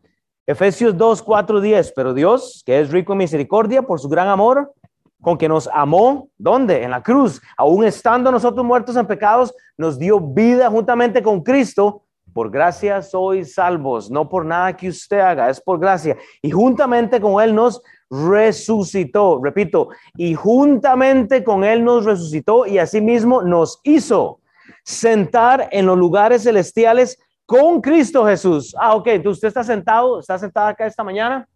Efesios 0.47 0.97
2, 0.97 1.23
4, 1.23 1.61
10. 1.61 1.93
Pero 1.95 2.13
Dios, 2.13 2.63
que 2.67 2.81
es 2.81 2.91
rico 2.91 3.13
en 3.13 3.19
misericordia 3.19 3.83
por 3.83 4.01
su 4.01 4.09
gran 4.09 4.29
amor, 4.29 4.73
con 5.21 5.39
que 5.39 5.49
nos 5.49 5.69
amó, 5.73 6.29
¿dónde? 6.37 6.83
En 6.83 6.91
la 6.91 7.03
cruz. 7.03 7.41
Aún 7.57 7.85
estando 7.85 8.33
nosotros 8.33 8.67
muertos 8.67 8.97
en 8.97 9.07
pecados, 9.07 9.55
nos 9.77 9.99
dio 9.99 10.19
vida 10.19 10.69
juntamente 10.69 11.23
con 11.23 11.43
Cristo 11.43 12.03
por 12.33 12.51
gracia 12.51 13.03
sois 13.03 13.55
salvos, 13.55 14.11
no 14.11 14.29
por 14.29 14.45
nada 14.45 14.77
que 14.77 14.89
usted 14.89 15.21
haga, 15.21 15.51
es 15.51 15.61
por 15.61 15.79
gracia. 15.79 16.17
Y 16.41 16.51
juntamente 16.51 17.21
con 17.21 17.43
Él 17.43 17.55
nos 17.55 17.83
resucitó, 18.11 19.41
repito, 19.43 19.89
y 20.17 20.35
juntamente 20.35 21.43
con 21.43 21.65
Él 21.65 21.85
nos 21.85 22.05
resucitó 22.05 22.67
y 22.67 22.79
asimismo 22.79 23.43
nos 23.43 23.81
hizo 23.85 24.41
sentar 24.85 25.69
en 25.73 25.87
los 25.87 25.97
lugares 25.97 26.43
celestiales 26.43 27.19
con 27.47 27.81
Cristo 27.81 28.27
Jesús. 28.27 28.75
Ah, 28.79 28.95
ok, 28.95 29.07
entonces 29.09 29.39
usted 29.39 29.49
está 29.49 29.65
sentado, 29.65 30.21
está 30.21 30.39
sentado 30.39 30.69
acá 30.69 30.87
esta 30.87 31.05
mañana. 31.05 31.49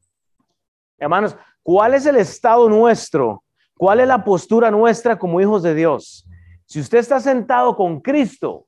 Hermanos, 0.98 1.36
¿cuál 1.62 1.94
es 1.94 2.06
el 2.06 2.16
estado 2.16 2.68
nuestro? 2.68 3.42
¿Cuál 3.76 4.00
es 4.00 4.08
la 4.08 4.24
postura 4.24 4.70
nuestra 4.70 5.18
como 5.18 5.40
hijos 5.40 5.62
de 5.62 5.74
Dios? 5.74 6.26
Si 6.64 6.80
usted 6.80 6.98
está 6.98 7.20
sentado 7.20 7.76
con 7.76 8.00
Cristo, 8.00 8.66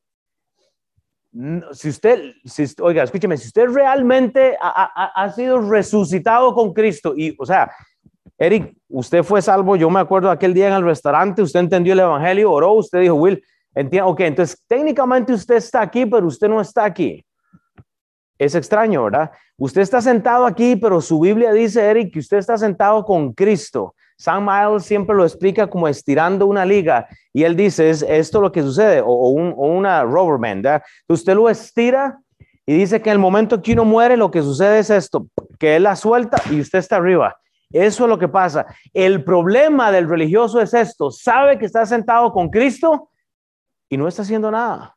si 1.72 1.88
usted, 1.90 2.32
oiga, 2.80 3.02
escúcheme, 3.02 3.36
si 3.36 3.48
usted 3.48 3.68
realmente 3.68 4.56
ha, 4.60 5.30
sido 5.34 5.60
resucitado 5.60 6.54
con 6.54 6.72
Cristo 6.72 7.14
y, 7.16 7.36
o 7.38 7.44
sea, 7.44 7.70
Eric, 8.38 8.74
usted 8.88 9.22
fue 9.22 9.42
salvo, 9.42 9.76
yo 9.76 9.90
me 9.90 10.00
acuerdo 10.00 10.30
aquel 10.30 10.54
día 10.54 10.68
en 10.68 10.74
el 10.74 10.84
restaurante, 10.84 11.42
usted 11.42 11.60
entendió 11.60 11.92
el 11.92 12.00
Evangelio, 12.00 12.52
oró, 12.52 12.72
usted 12.72 13.00
dijo, 13.00 13.14
Will, 13.14 13.42
entiendo, 13.74 14.10
ok, 14.10 14.20
entonces 14.20 14.62
técnicamente 14.66 15.32
usted 15.32 15.56
está 15.56 15.82
aquí, 15.82 16.06
pero 16.06 16.26
usted 16.26 16.48
no 16.48 16.60
está 16.60 16.84
aquí. 16.84 17.24
Es 18.38 18.54
extraño, 18.54 19.04
¿verdad? 19.04 19.32
Usted 19.56 19.80
está 19.80 20.00
sentado 20.00 20.46
aquí, 20.46 20.76
pero 20.76 21.00
su 21.00 21.18
Biblia 21.18 21.52
dice, 21.52 21.82
Eric, 21.82 22.12
que 22.12 22.20
usted 22.20 22.38
está 22.38 22.56
sentado 22.56 23.04
con 23.04 23.32
Cristo. 23.32 23.94
Sam 24.18 24.46
Miles 24.46 24.84
siempre 24.84 25.14
lo 25.14 25.24
explica 25.24 25.68
como 25.68 25.86
estirando 25.86 26.46
una 26.46 26.64
liga 26.64 27.08
y 27.32 27.44
él 27.44 27.54
dice, 27.54 27.88
es 27.88 28.02
esto 28.02 28.40
lo 28.40 28.50
que 28.50 28.62
sucede, 28.62 29.00
o, 29.04 29.28
una 29.30 30.02
rubber 30.02 30.40
band, 30.40 30.82
usted 31.08 31.36
lo 31.36 31.48
estira 31.48 32.18
y 32.66 32.74
dice 32.74 33.00
que 33.00 33.10
en 33.10 33.14
el 33.14 33.20
momento 33.20 33.62
que 33.62 33.74
uno 33.74 33.84
muere 33.84 34.16
lo 34.16 34.30
que 34.30 34.42
sucede 34.42 34.80
es 34.80 34.90
esto, 34.90 35.28
que 35.58 35.76
él 35.76 35.84
la 35.84 35.94
suelta 35.94 36.42
y 36.50 36.60
usted 36.60 36.80
está 36.80 36.96
arriba. 36.96 37.36
Eso 37.70 38.04
es 38.04 38.08
lo 38.08 38.18
que 38.18 38.28
pasa. 38.28 38.66
El 38.92 39.22
problema 39.22 39.92
del 39.92 40.08
religioso 40.08 40.60
es 40.60 40.74
esto, 40.74 41.12
sabe 41.12 41.58
que 41.58 41.66
está 41.66 41.86
sentado 41.86 42.32
con 42.32 42.50
Cristo 42.50 43.10
y 43.88 43.96
no 43.96 44.08
está 44.08 44.22
haciendo 44.22 44.50
nada. 44.50 44.96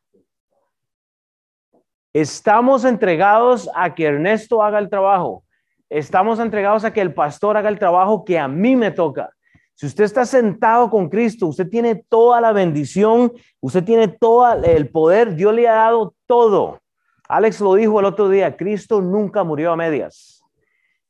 Estamos 2.12 2.84
entregados 2.84 3.70
a 3.74 3.94
que 3.94 4.04
Ernesto 4.04 4.62
haga 4.62 4.80
el 4.80 4.90
trabajo. 4.90 5.44
Estamos 5.92 6.40
entregados 6.40 6.84
a 6.84 6.92
que 6.94 7.02
el 7.02 7.12
pastor 7.12 7.58
haga 7.58 7.68
el 7.68 7.78
trabajo 7.78 8.24
que 8.24 8.38
a 8.38 8.48
mí 8.48 8.76
me 8.76 8.92
toca. 8.92 9.28
Si 9.74 9.84
usted 9.84 10.04
está 10.04 10.24
sentado 10.24 10.88
con 10.88 11.10
Cristo, 11.10 11.48
usted 11.48 11.68
tiene 11.68 11.96
toda 11.96 12.40
la 12.40 12.52
bendición, 12.52 13.30
usted 13.60 13.84
tiene 13.84 14.08
todo 14.08 14.50
el 14.64 14.88
poder, 14.88 15.34
Dios 15.34 15.52
le 15.54 15.68
ha 15.68 15.74
dado 15.74 16.14
todo. 16.26 16.80
Alex 17.28 17.60
lo 17.60 17.74
dijo 17.74 18.00
el 18.00 18.06
otro 18.06 18.30
día, 18.30 18.56
Cristo 18.56 19.02
nunca 19.02 19.44
murió 19.44 19.70
a 19.70 19.76
medias. 19.76 20.42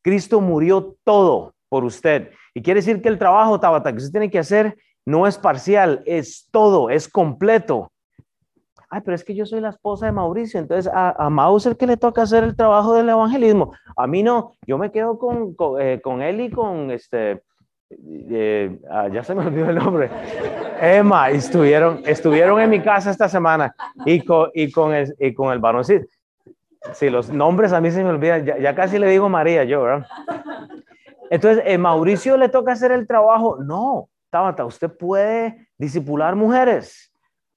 Cristo 0.03 0.41
murió 0.41 0.97
todo 1.05 1.55
por 1.69 1.85
usted. 1.85 2.33
Y 2.53 2.61
quiere 2.61 2.81
decir 2.81 3.01
que 3.01 3.09
el 3.09 3.21
trabajo, 3.21 3.61
Tabata, 3.61 3.93
que 3.93 3.99
usted 3.99 4.11
tiene 4.11 4.33
que 4.33 4.41
hacer 4.41 4.77
no 5.07 5.29
es 5.29 5.39
parcial, 5.39 6.03
es 6.07 6.49
todo, 6.51 6.91
es 6.91 7.09
completo 7.09 7.92
ay, 8.93 9.01
pero 9.01 9.15
es 9.15 9.25
que 9.25 9.35
yo 9.35 9.47
soy 9.47 9.63
la 9.63 9.71
esposa 9.71 10.05
de 10.05 10.13
Mauricio, 10.13 10.61
entonces 10.61 10.93
a, 10.95 11.27
a 11.27 11.75
que 11.75 11.87
le 11.87 11.97
toca 11.97 12.23
hacer 12.23 12.45
el 12.45 12.55
trabajo 12.55 12.95
del 12.95 13.09
evangelismo. 13.09 13.73
A 13.97 14.07
mí 14.07 14.23
no, 14.23 14.53
yo 14.67 14.77
me 14.77 14.93
quedo 14.93 15.19
con, 15.19 15.55
con, 15.55 15.81
eh, 15.81 16.01
él 16.29 16.41
y 16.43 16.51
con 16.51 16.91
este, 16.91 17.43
eh, 17.91 18.79
ah, 18.91 19.09
ya 19.09 19.25
se 19.25 19.35
me 19.35 19.47
olvidó 19.47 19.71
el 19.71 19.77
nombre, 19.77 20.11
Emma, 20.79 21.31
estuvieron, 21.31 22.03
estuvieron 22.05 22.61
en 22.61 22.69
mi 22.69 22.81
casa 22.81 23.11
esta 23.11 23.31
semana 23.31 23.75
y 24.05 24.23
con, 24.23 24.51
y 24.53 24.71
con, 24.71 24.93
el, 24.93 25.15
y 25.19 25.33
con 25.33 25.55
el 25.55 25.59
varoncito. 25.59 26.07
Sí, 26.93 27.09
los 27.09 27.31
nombres 27.31 27.73
a 27.73 27.81
mí 27.81 27.91
se 27.91 28.05
me 28.05 28.11
olvidan, 28.11 28.45
ya, 28.45 28.75
casi 28.75 28.99
le 28.99 29.09
digo 29.09 29.27
María 29.31 29.65
yo, 29.65 29.83
¿verdad? 29.85 30.07
Entonces, 31.31 31.63
eh, 31.67 31.79
Mauricio 31.79 32.37
le 32.37 32.51
toca 32.51 32.73
hacer 32.73 32.93
el 32.93 33.07
trabajo. 33.07 33.57
No, 33.57 34.11
Tabata, 34.29 34.67
usted 34.67 34.91
puede 34.91 35.69
disipular 35.79 36.37
mujeres. 36.37 37.12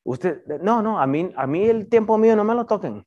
Usted, 0.05 0.45
no, 0.61 0.83
no, 0.83 0.99
a 0.99 1.07
mí, 1.07 1.31
a 1.35 1.47
mí 1.47 1.63
el 1.65 1.89
tiempo 1.89 2.17
mío 2.17 2.35
no 2.35 2.43
me 2.43 2.53
lo 2.53 2.65
toquen. 2.65 3.03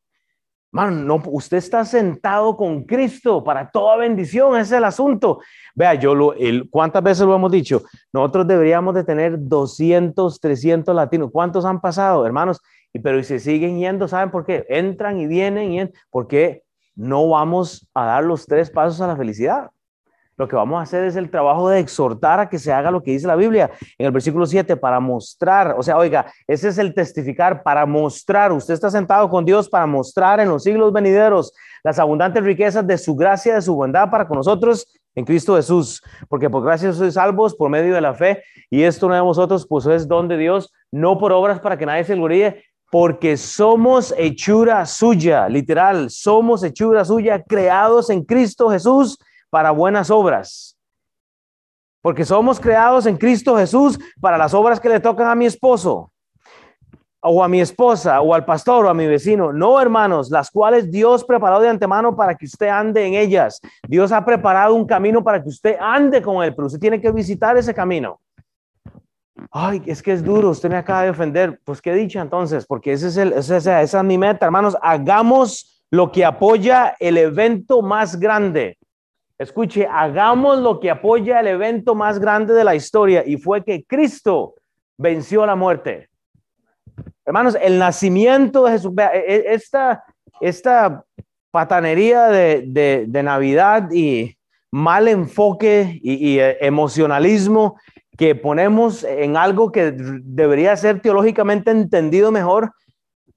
Man, 0.73 1.07
no, 1.07 1.23
usted 1.27 1.57
está 1.57 1.85
sentado 1.85 2.57
con 2.57 2.83
Cristo 2.85 3.43
para 3.43 3.71
toda 3.71 3.97
bendición, 3.97 4.55
ese 4.55 4.63
es 4.63 4.73
el 4.73 4.85
asunto. 4.85 5.41
Vea, 5.75 5.95
yo 5.95 6.15
lo, 6.15 6.35
el, 6.35 6.69
¿cuántas 6.69 7.03
veces 7.03 7.25
lo 7.25 7.37
hemos 7.37 7.53
dicho? 7.53 7.85
Nosotros 8.13 8.49
deberíamos 8.49 8.95
de 8.97 9.05
tener 9.05 9.37
200, 9.39 10.41
300 10.41 10.95
latinos. 10.95 11.31
¿Cuántos 11.33 11.65
han 11.65 11.81
pasado, 11.81 12.27
hermanos? 12.27 12.61
Y 12.93 12.99
pero 12.99 13.19
y 13.19 13.25
se 13.25 13.39
siguen 13.39 13.79
yendo, 13.79 14.09
¿saben 14.09 14.31
por 14.31 14.45
qué? 14.45 14.67
Entran 14.69 15.21
y 15.21 15.27
vienen 15.27 15.73
y 15.73 15.91
porque 16.11 16.65
no 16.97 17.29
vamos 17.29 17.89
a 17.95 18.07
dar 18.07 18.25
los 18.25 18.45
tres 18.45 18.71
pasos 18.71 19.01
a 19.01 19.07
la 19.07 19.17
felicidad 19.17 19.71
lo 20.39 20.47
que 20.47 20.55
vamos 20.55 20.79
a 20.79 20.83
hacer 20.83 21.05
es 21.05 21.17
el 21.17 21.31
trabajo 21.31 21.69
de 21.69 21.81
exhortar 21.81 22.39
a 22.39 22.49
que 22.49 22.61
se 22.61 22.73
haga 22.73 22.93
lo 22.93 23.03
que 23.03 23.11
dice 23.11 23.27
la 23.27 23.35
Biblia 23.35 23.71
en 23.99 24.07
el 24.07 24.13
versículo 24.13 24.47
7 24.47 24.77
para 24.77 25.01
mostrar, 25.01 25.75
o 25.77 25.83
sea, 25.83 25.99
oiga, 25.99 26.33
ese 26.47 26.69
es 26.69 26.79
el 26.79 26.95
testificar 26.95 27.65
para 27.65 27.85
mostrar, 27.85 28.53
usted 28.53 28.75
está 28.75 28.89
sentado 28.89 29.29
con 29.29 29.45
Dios 29.45 29.69
para 29.69 29.85
mostrar 29.87 30.39
en 30.39 30.49
los 30.49 30.63
siglos 30.63 30.93
venideros 30.93 31.53
las 31.83 31.99
abundantes 31.99 32.45
riquezas 32.45 32.87
de 32.87 32.97
su 32.97 33.17
gracia, 33.17 33.57
de 33.57 33.63
su 33.63 33.75
bondad 33.75 34.11
para 34.11 34.29
con 34.29 34.37
nosotros 34.37 34.87
en 35.17 35.25
Cristo 35.25 35.57
Jesús, 35.57 36.01
porque 36.29 36.49
por 36.49 36.63
gracia 36.63 36.93
sois 36.93 37.15
salvos 37.15 37.57
por 37.57 37.69
medio 37.69 37.93
de 37.93 38.01
la 38.01 38.15
fe, 38.15 38.45
y 38.71 38.83
esto 38.83 39.09
no 39.09 39.15
de 39.15 39.21
vosotros, 39.21 39.67
pues 39.69 39.87
es 39.87 40.07
don 40.07 40.29
de 40.29 40.37
Dios, 40.37 40.73
no 40.93 41.19
por 41.19 41.33
obras 41.33 41.59
para 41.59 41.77
que 41.77 41.87
nadie 41.87 42.05
se 42.05 42.15
gloríe, 42.15 42.63
porque 42.93 43.37
somos 43.37 44.15
hechura 44.17 44.87
suya, 44.87 45.49
literal, 45.49 46.11
somos 46.11 46.63
hechura 46.63 47.05
suya, 47.05 47.43
creados 47.43 48.09
en 48.11 48.23
Cristo 48.23 48.71
Jesús 48.71 49.19
para 49.51 49.71
buenas 49.71 50.11
obras. 50.11 50.77
Porque 52.01 52.25
somos 52.25 52.61
creados 52.61 53.07
en 53.07 53.17
Cristo 53.17 53.57
Jesús 53.57 53.99
para 54.21 54.39
las 54.39 54.55
obras 54.55 54.81
que 54.81 54.89
le 54.89 55.01
tocan 55.01 55.29
a 55.29 55.35
mi 55.35 55.47
esposo, 55.47 56.13
o 57.21 57.43
a 57.43 57.49
mi 57.49 57.61
esposa, 57.61 58.21
o 58.21 58.33
al 58.35 58.45
pastor, 58.45 58.87
o 58.87 58.89
a 58.89 58.95
mi 58.95 59.07
vecino. 59.07 59.53
No, 59.53 59.81
hermanos, 59.81 60.31
las 60.31 60.51
cuales 60.51 60.91
Dios 60.91 61.25
preparó 61.25 61.61
de 61.61 61.69
antemano 61.69 62.15
para 62.15 62.37
que 62.37 62.47
usted 62.47 62.69
ande 62.69 63.05
en 63.05 63.15
ellas. 63.15 63.61
Dios 63.87 64.13
ha 64.13 64.25
preparado 64.25 64.75
un 64.75 64.87
camino 64.87 65.23
para 65.25 65.43
que 65.43 65.49
usted 65.49 65.77
ande 65.81 66.23
con 66.23 66.43
él, 66.45 66.55
pero 66.55 66.67
usted 66.67 66.79
tiene 66.79 67.01
que 67.01 67.11
visitar 67.11 67.57
ese 67.57 67.75
camino. 67.75 68.21
Ay, 69.51 69.83
es 69.87 70.03
que 70.03 70.13
es 70.13 70.23
duro, 70.23 70.51
usted 70.51 70.69
me 70.69 70.77
acaba 70.77 71.03
de 71.03 71.11
ofender. 71.11 71.61
Pues 71.65 71.81
qué 71.81 71.95
dicha 71.95 72.21
entonces, 72.21 72.67
porque 72.67 72.93
ese 72.93 73.09
es 73.09 73.17
esa, 73.51 73.83
esa 73.83 73.99
es 73.99 74.05
mi 74.05 74.19
meta, 74.19 74.47
hermanos. 74.47 74.77
Hagamos 74.83 75.85
lo 75.91 76.13
que 76.13 76.25
apoya 76.25 76.95
el 77.01 77.17
evento 77.17 77.83
más 77.83 78.19
grande. 78.19 78.79
Escuche, 79.39 79.87
hagamos 79.87 80.59
lo 80.59 80.81
que 80.81 80.91
apoya 80.91 81.39
el 81.39 81.47
evento 81.47 81.95
más 81.95 82.19
grande 82.19 82.55
de 82.55 82.65
la 82.65 82.75
historia 82.75 83.23
y 83.25 83.37
fue 83.37 83.63
que 83.63 83.85
Cristo 83.85 84.55
venció 84.97 85.47
la 85.47 85.55
muerte. 85.55 86.09
Hermanos, 87.25 87.57
el 87.61 87.79
nacimiento 87.79 88.65
de 88.65 88.73
Jesús, 88.73 88.93
e, 88.99 89.19
e, 89.19 89.55
esta, 89.55 90.03
esta 90.41 91.05
patanería 91.53 92.27
de, 92.27 93.07
de, 93.07 93.23
Navidad 93.23 93.93
y 93.93 94.37
mal 94.73 95.07
enfoque 95.07 96.01
y, 96.03 96.37
y 96.37 96.41
emocionalismo 96.61 97.79
que 98.17 98.35
ponemos 98.35 99.05
en 99.05 99.37
algo 99.37 99.71
que 99.71 99.93
debería 99.95 100.77
ser 100.77 101.01
teológicamente 101.01 101.71
entendido 101.71 102.33
mejor, 102.33 102.73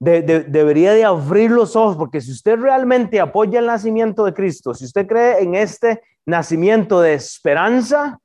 debería 0.02 0.94
de 0.94 1.04
abrir 1.04 1.50
los 1.52 1.76
ojos, 1.76 1.96
porque 1.96 2.20
si 2.20 2.32
usted 2.32 2.58
realmente 2.58 3.20
apoya 3.20 3.60
el 3.60 3.66
nacimiento 3.66 4.24
de 4.24 4.34
Cristo, 4.34 4.74
si 4.74 4.84
usted 4.84 5.06
cree 5.06 5.42
en 5.42 5.54
este 5.54 6.02
nacimiento 6.26 7.00
de 7.00 7.14
esperanza, 7.14 8.18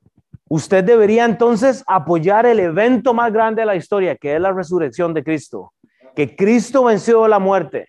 usted 0.48 0.82
debería 0.82 1.24
entonces 1.24 1.84
apoyar 1.86 2.46
el 2.46 2.58
evento 2.58 3.14
más 3.14 3.32
grande 3.32 3.62
de 3.62 3.66
la 3.66 3.76
historia, 3.76 4.16
que 4.16 4.34
es 4.34 4.40
la 4.40 4.52
resurrección 4.52 5.14
de 5.14 5.22
Cristo, 5.22 5.72
que 6.16 6.34
Cristo 6.34 6.84
venció 6.84 7.28
la 7.28 7.38
muerte. 7.38 7.88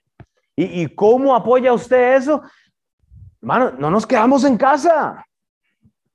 ¿Y, 0.55 0.81
y 0.83 0.87
cómo 0.87 1.35
apoya 1.35 1.73
usted 1.73 2.15
eso? 2.15 2.43
Hermano, 3.41 3.71
no 3.79 3.89
nos 3.89 4.05
quedamos 4.05 4.43
en 4.43 4.57
casa. 4.57 5.25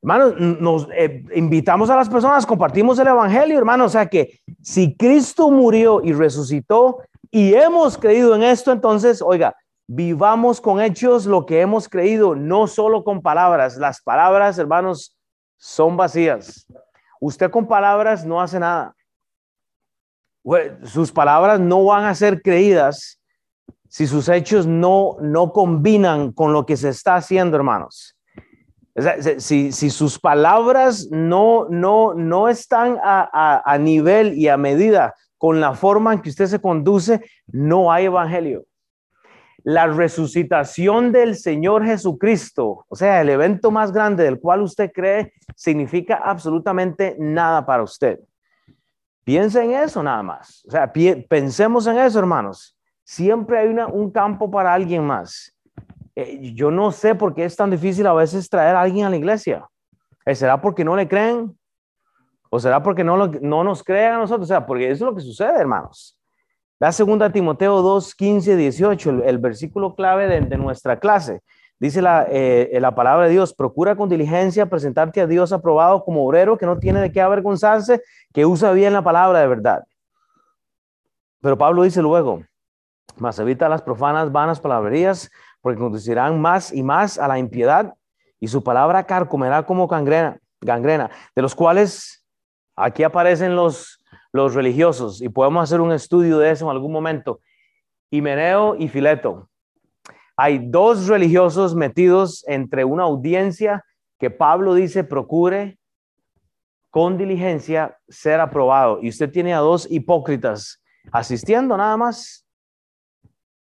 Hermano, 0.01 0.35
nos 0.37 0.87
eh, 0.95 1.25
invitamos 1.35 1.89
a 1.89 1.97
las 1.97 2.11
personas, 2.11 2.45
compartimos 2.45 2.99
el 2.99 3.09
Evangelio, 3.09 3.59
hermano. 3.59 3.87
O 3.87 3.89
sea 3.89 4.07
que 4.07 4.39
si 4.61 4.95
Cristo 4.95 5.51
murió 5.51 6.03
y 6.05 6.13
resucitó 6.13 6.99
y 7.35 7.53
hemos 7.53 7.99
creído 7.99 8.37
en 8.37 8.45
esto, 8.45 8.71
entonces, 8.71 9.21
oiga, 9.21 9.57
vivamos 9.89 10.61
con 10.61 10.81
hechos 10.81 11.27
lo 11.27 11.45
que 11.45 11.61
hemos 11.61 11.89
creído, 11.89 12.37
no 12.37 12.69
solo 12.69 13.03
con 13.03 13.21
palabras. 13.23 13.77
Las 13.77 14.01
palabras, 14.01 14.57
hermanos, 14.57 15.19
son 15.57 15.97
vacías. 15.97 16.65
Usted 17.21 17.51
con 17.51 17.67
palabras 17.67 18.25
no 18.25 18.41
hace 18.41 18.61
nada. 18.61 18.95
Sus 20.85 21.11
palabras 21.11 21.59
no 21.59 21.85
van 21.85 22.05
a 22.05 22.15
ser 22.15 22.41
creídas 22.41 23.21
si 23.89 24.07
sus 24.07 24.29
hechos 24.29 24.65
no, 24.65 25.17
no 25.21 25.53
combinan 25.53 26.31
con 26.31 26.53
lo 26.53 26.65
que 26.65 26.77
se 26.77 26.91
está 26.91 27.17
haciendo, 27.17 27.57
hermanos 27.57 28.15
si, 29.39 29.91
sus 29.91 30.19
palabras 30.19 31.09
no, 31.11 31.67
no, 31.69 32.15
no 32.15 32.49
están 32.49 32.99
a, 33.03 33.77
nivel 33.81 34.39
y 34.39 34.49
a 34.49 34.57
medida 34.57 35.15
con 35.45 35.61
la 35.61 35.75
forma 35.75 36.15
en 36.15 36.23
que 36.23 36.31
usted 36.31 36.47
se 36.47 36.59
conduce, 36.59 37.21
no 37.49 37.93
hay 37.93 38.07
evangelio. 38.07 38.65
La 39.63 39.87
resucitación 39.87 41.13
del 41.13 41.37
Señor 41.37 41.85
Jesucristo, 41.85 42.87
o 42.89 42.97
sea, 42.97 43.21
el 43.21 43.29
evento 43.29 43.71
más 43.71 43.93
grande 43.93 44.25
del 44.25 44.41
cual 44.41 44.63
usted 44.63 44.91
cree, 44.91 45.35
significa 45.55 46.15
absolutamente 46.17 47.15
nada 47.19 47.67
para 47.67 47.83
usted. 47.83 48.21
Piense 49.23 49.63
en 49.63 49.73
eso 49.73 50.03
nada 50.03 50.23
más. 50.23 50.65
O 50.67 50.71
sea, 50.71 50.91
pensemos 51.29 51.87
en 51.89 51.99
eso, 51.99 52.19
hermanos. 52.19 52.75
Siempre 53.05 53.59
hay 53.59 53.69
un 53.69 54.11
campo 54.11 54.51
para 54.51 54.73
alguien 54.73 55.05
más. 55.05 55.55
Eh, 56.17 56.55
yo 56.55 56.71
no 56.71 56.91
sé 56.91 57.15
por 57.15 57.35
qué 57.35 57.45
es 57.45 57.55
tan 57.55 57.71
difícil 57.71 58.07
a 58.07 58.15
veces 58.15 58.49
traer 58.49 58.77
a 58.77 58.81
alguien 58.81 59.05
a 59.05 59.11
la 59.11 59.17
iglesia. 59.17 59.69
Eh, 60.25 60.35
¿Será 60.35 60.59
porque 60.59 60.87
no 60.87 60.97
le 60.97 61.07
creen? 61.07 61.55
¿O 62.55 62.61
será 62.61 62.81
porque 62.81 63.03
no, 63.03 63.17
no 63.27 63.65
nos 63.65 63.83
creen 63.83 64.13
a 64.13 64.19
nosotros? 64.19 64.45
O 64.45 64.47
sea, 64.47 64.65
porque 64.65 64.89
eso 64.89 65.05
es 65.05 65.11
lo 65.11 65.17
que 65.17 65.23
sucede, 65.23 65.59
hermanos. 65.59 66.17
La 66.79 66.93
segunda 66.93 67.29
Timoteo 67.33 67.83
2, 67.83 68.15
15, 68.15 68.55
18, 68.55 69.11
el, 69.25 69.39
versículo 69.39 69.97
clave 69.97 70.29
de, 70.29 70.57
nuestra 70.57 71.01
clase. 71.01 71.41
Dice 71.81 72.01
la, 72.01 72.29
eh, 72.31 72.79
la 72.81 72.95
palabra 72.95 73.25
de 73.25 73.33
Dios, 73.33 73.53
procura 73.53 73.97
con 73.97 74.09
diligencia 74.09 74.67
presentarte 74.67 75.21
a 75.21 75.27
Dios 75.27 75.53
aprobado 75.53 76.05
como 76.05 76.25
obrero 76.25 76.57
que 76.57 76.65
no 76.65 76.79
tiene 76.79 77.01
de 77.01 77.11
qué 77.11 77.21
avergonzarse, 77.21 78.01
que 78.33 78.47
usa 78.47 78.71
bien 78.71 78.93
la 78.93 79.03
palabra 79.03 79.41
de 79.41 79.49
verdad. 79.49 79.83
Pero 81.41 81.59
Pablo 81.59 81.83
dice 81.83 82.03
luego, 82.03 82.45
más 83.17 83.37
evita 83.41 83.69
las 83.69 83.83
profanas, 83.83 84.31
vanas 84.31 84.61
palabrerías, 84.61 85.29
porque 85.61 85.81
conducirán 85.81 86.41
más 86.41 86.73
y 86.73 86.85
más 86.85 87.19
a 87.19 87.27
la 87.27 87.37
impiedad 87.37 87.95
y 88.39 88.47
su 88.47 88.63
palabra 88.63 89.03
carcomerá 89.03 89.67
como 89.67 89.89
gangrena, 89.89 90.39
gangrena 90.61 91.11
de 91.35 91.43
los 91.43 91.57
cuales 91.57 92.24
aquí 92.77 93.03
aparecen 93.03 93.57
los, 93.57 94.03
los 94.33 94.55
religiosos 94.55 95.23
y 95.23 95.29
podemos 95.29 95.63
hacer 95.63 95.81
un 95.81 95.93
estudio 95.93 96.39
de 96.39 96.51
eso 96.51 96.65
en 96.65 96.71
algún 96.71 96.93
momento. 96.93 97.41
Himeneo 98.11 98.77
y 98.77 98.89
Fileto. 98.89 99.49
Hay 100.37 100.59
dos 100.59 101.07
religiosos 101.07 101.75
metidos 101.75 102.45
entre 102.49 102.85
una 102.85 103.05
audiencia 103.05 103.85
que 104.19 104.31
Pablo 104.31 104.75
dice 104.75 105.05
procure 105.05 105.79
con 106.91 107.19
diligencia 107.19 107.99
ser 108.09 108.41
aprobado. 108.41 108.99
Y 109.03 109.09
usted 109.09 109.31
tiene 109.31 109.55
a 109.55 109.59
dos 109.59 109.87
hipócritas 109.91 110.83
asistiendo 111.13 111.77
nada 111.77 111.97
más 111.97 112.45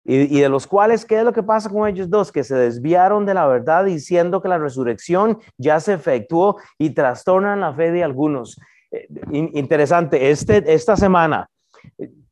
y, 0.06 0.42
de 0.42 0.50
los 0.50 0.68
cuales, 0.68 1.06
¿qué 1.06 1.20
es 1.20 1.24
lo 1.24 1.32
que 1.32 1.44
pasa 1.44 1.70
con 1.70 1.88
ellos 1.88 2.10
dos? 2.10 2.32
Que 2.32 2.44
se 2.44 2.56
desviaron 2.56 3.26
de 3.26 3.34
la 3.34 3.48
verdad 3.48 3.86
diciendo 3.86 4.42
que 4.42 4.50
la 4.50 4.58
resurrección 4.58 5.40
ya 5.58 5.80
se 5.80 5.94
efectuó 5.94 6.58
y 6.78 6.90
trastornan 6.90 7.62
la 7.62 7.74
fe 7.74 7.92
de 7.92 8.04
algunos. 8.04 8.60
Interesante, 9.32 10.30
este, 10.30 10.74
esta 10.74 10.96
semana, 10.96 11.50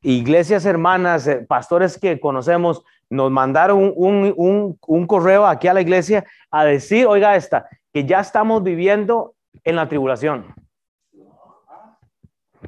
iglesias 0.01 0.65
hermanas, 0.65 1.27
eh, 1.27 1.45
pastores 1.47 1.97
que 1.97 2.19
conocemos, 2.19 2.83
nos 3.09 3.31
mandaron 3.31 3.93
un, 3.95 4.33
un, 4.37 4.79
un 4.87 5.07
correo 5.07 5.45
aquí 5.45 5.67
a 5.67 5.73
la 5.73 5.81
iglesia 5.81 6.23
a 6.49 6.63
decir, 6.65 7.05
oiga 7.07 7.35
esta, 7.35 7.67
que 7.93 8.05
ya 8.05 8.19
estamos 8.19 8.63
viviendo 8.63 9.33
en 9.63 9.75
la 9.75 9.87
tribulación. 9.87 10.53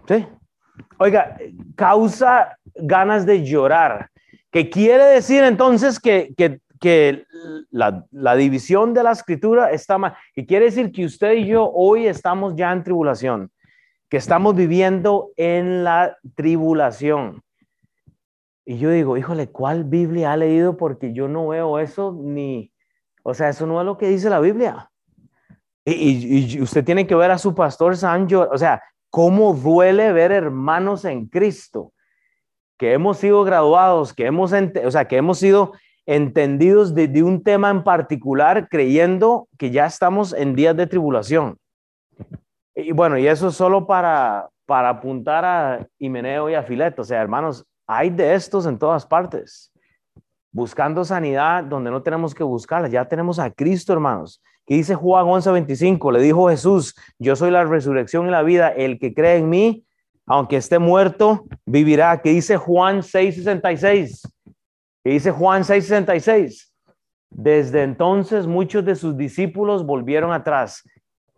¿Sí? 0.07 0.27
Oiga, 0.97 1.37
causa 1.75 2.57
ganas 2.75 3.25
de 3.25 3.43
llorar 3.43 4.09
que 4.53 4.69
quiere 4.69 5.03
decir 5.05 5.43
entonces 5.43 5.99
que, 5.99 6.33
la, 7.71 8.35
división 8.35 8.93
de 8.93 9.03
la 9.03 9.11
escritura 9.11 9.71
está 9.71 9.97
mal, 9.97 10.15
que 10.35 10.45
quiere 10.45 10.65
decir 10.65 10.91
que 10.91 11.05
usted 11.05 11.33
y 11.33 11.47
yo 11.47 11.69
hoy 11.73 12.07
estamos 12.07 12.53
ya 12.55 12.71
en 12.71 12.83
tribulación, 12.83 13.49
que 14.13 14.17
estamos 14.17 14.53
viviendo 14.53 15.31
en 15.37 15.83
la 15.83 16.19
tribulación. 16.35 17.41
Y 18.63 18.77
yo 18.77 18.91
digo, 18.91 19.17
híjole, 19.17 19.49
¿cuál 19.49 19.85
Biblia 19.85 20.33
ha 20.33 20.37
leído? 20.37 20.77
Porque 20.77 21.13
yo 21.13 21.27
no 21.27 21.47
veo 21.47 21.79
eso 21.79 22.15
ni, 22.15 22.71
o 23.23 23.33
sea, 23.33 23.49
eso 23.49 23.65
no 23.65 23.79
es 23.79 23.85
lo 23.87 23.97
que 23.97 24.09
dice 24.09 24.29
la 24.29 24.39
Biblia. 24.39 24.91
Y, 25.83 26.61
usted 26.61 26.85
tiene 26.85 27.07
que 27.07 27.15
ver 27.15 27.31
a 27.31 27.39
su 27.39 27.55
pastor 27.55 27.97
Sancho, 27.97 28.47
o 28.51 28.57
sea, 28.59 28.83
cómo 29.09 29.55
duele 29.55 30.13
ver 30.13 30.31
hermanos 30.31 31.05
en 31.05 31.25
Cristo 31.25 31.91
que 32.77 32.93
hemos 32.93 33.17
sido 33.17 33.43
graduados, 33.43 34.13
que 34.13 34.27
hemos, 34.27 34.53
o 34.53 34.91
sea, 34.91 35.05
que 35.07 35.17
hemos 35.17 35.39
sido 35.39 35.71
entendidos 36.05 36.93
de, 36.93 37.23
un 37.23 37.41
tema 37.41 37.71
en 37.71 37.83
particular, 37.83 38.67
creyendo 38.69 39.47
que 39.57 39.71
ya 39.71 39.87
estamos 39.87 40.33
en 40.33 40.53
días 40.53 40.77
de 40.77 40.85
tribulación. 40.85 41.57
Y 42.75 42.91
bueno, 42.91 43.17
y 43.17 43.27
eso 43.27 43.49
es 43.49 43.55
solo 43.55 43.85
para, 43.85 44.49
para 44.65 44.89
apuntar 44.89 45.45
a 45.45 45.87
Himeneo 45.99 46.49
y 46.49 46.55
a 46.55 46.63
Fileto. 46.63 47.03
O 47.03 47.05
sea, 47.05 47.21
hermanos, 47.21 47.65
hay 47.87 48.09
de 48.09 48.33
estos 48.33 48.65
en 48.65 48.77
todas 48.77 49.05
partes. 49.05 49.71
Buscando 50.51 51.03
sanidad 51.03 51.63
donde 51.63 51.91
no 51.91 52.01
tenemos 52.01 52.33
que 52.33 52.43
buscarla. 52.43 52.87
Ya 52.87 53.05
tenemos 53.05 53.39
a 53.39 53.51
Cristo, 53.51 53.93
hermanos. 53.93 54.41
Que 54.65 54.75
dice 54.75 54.95
Juan 54.95 55.25
11:25, 55.25 56.11
le 56.11 56.19
dijo 56.19 56.49
Jesús, 56.49 56.95
yo 57.19 57.35
soy 57.35 57.51
la 57.51 57.65
resurrección 57.65 58.27
y 58.27 58.31
la 58.31 58.43
vida. 58.43 58.69
El 58.69 58.97
que 58.97 59.13
cree 59.13 59.37
en 59.37 59.49
mí, 59.49 59.85
aunque 60.25 60.57
esté 60.57 60.79
muerto, 60.79 61.45
vivirá. 61.65 62.21
Que 62.21 62.29
dice 62.29 62.57
Juan 62.57 63.01
6:66. 63.01 64.21
Que 65.03 65.11
dice 65.11 65.31
Juan 65.31 65.63
6:66. 65.63 66.71
Desde 67.29 67.81
entonces 67.81 68.45
muchos 68.47 68.85
de 68.85 68.95
sus 68.95 69.17
discípulos 69.17 69.85
volvieron 69.85 70.31
atrás. 70.31 70.83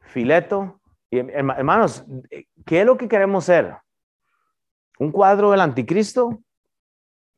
Fileto, 0.01 0.79
y, 1.15 1.19
hermanos, 1.19 2.05
¿qué 2.65 2.81
es 2.81 2.85
lo 2.85 2.97
que 2.97 3.07
queremos 3.07 3.45
ser? 3.45 3.75
¿Un 4.99 5.11
cuadro 5.11 5.51
del 5.51 5.61
anticristo? 5.61 6.39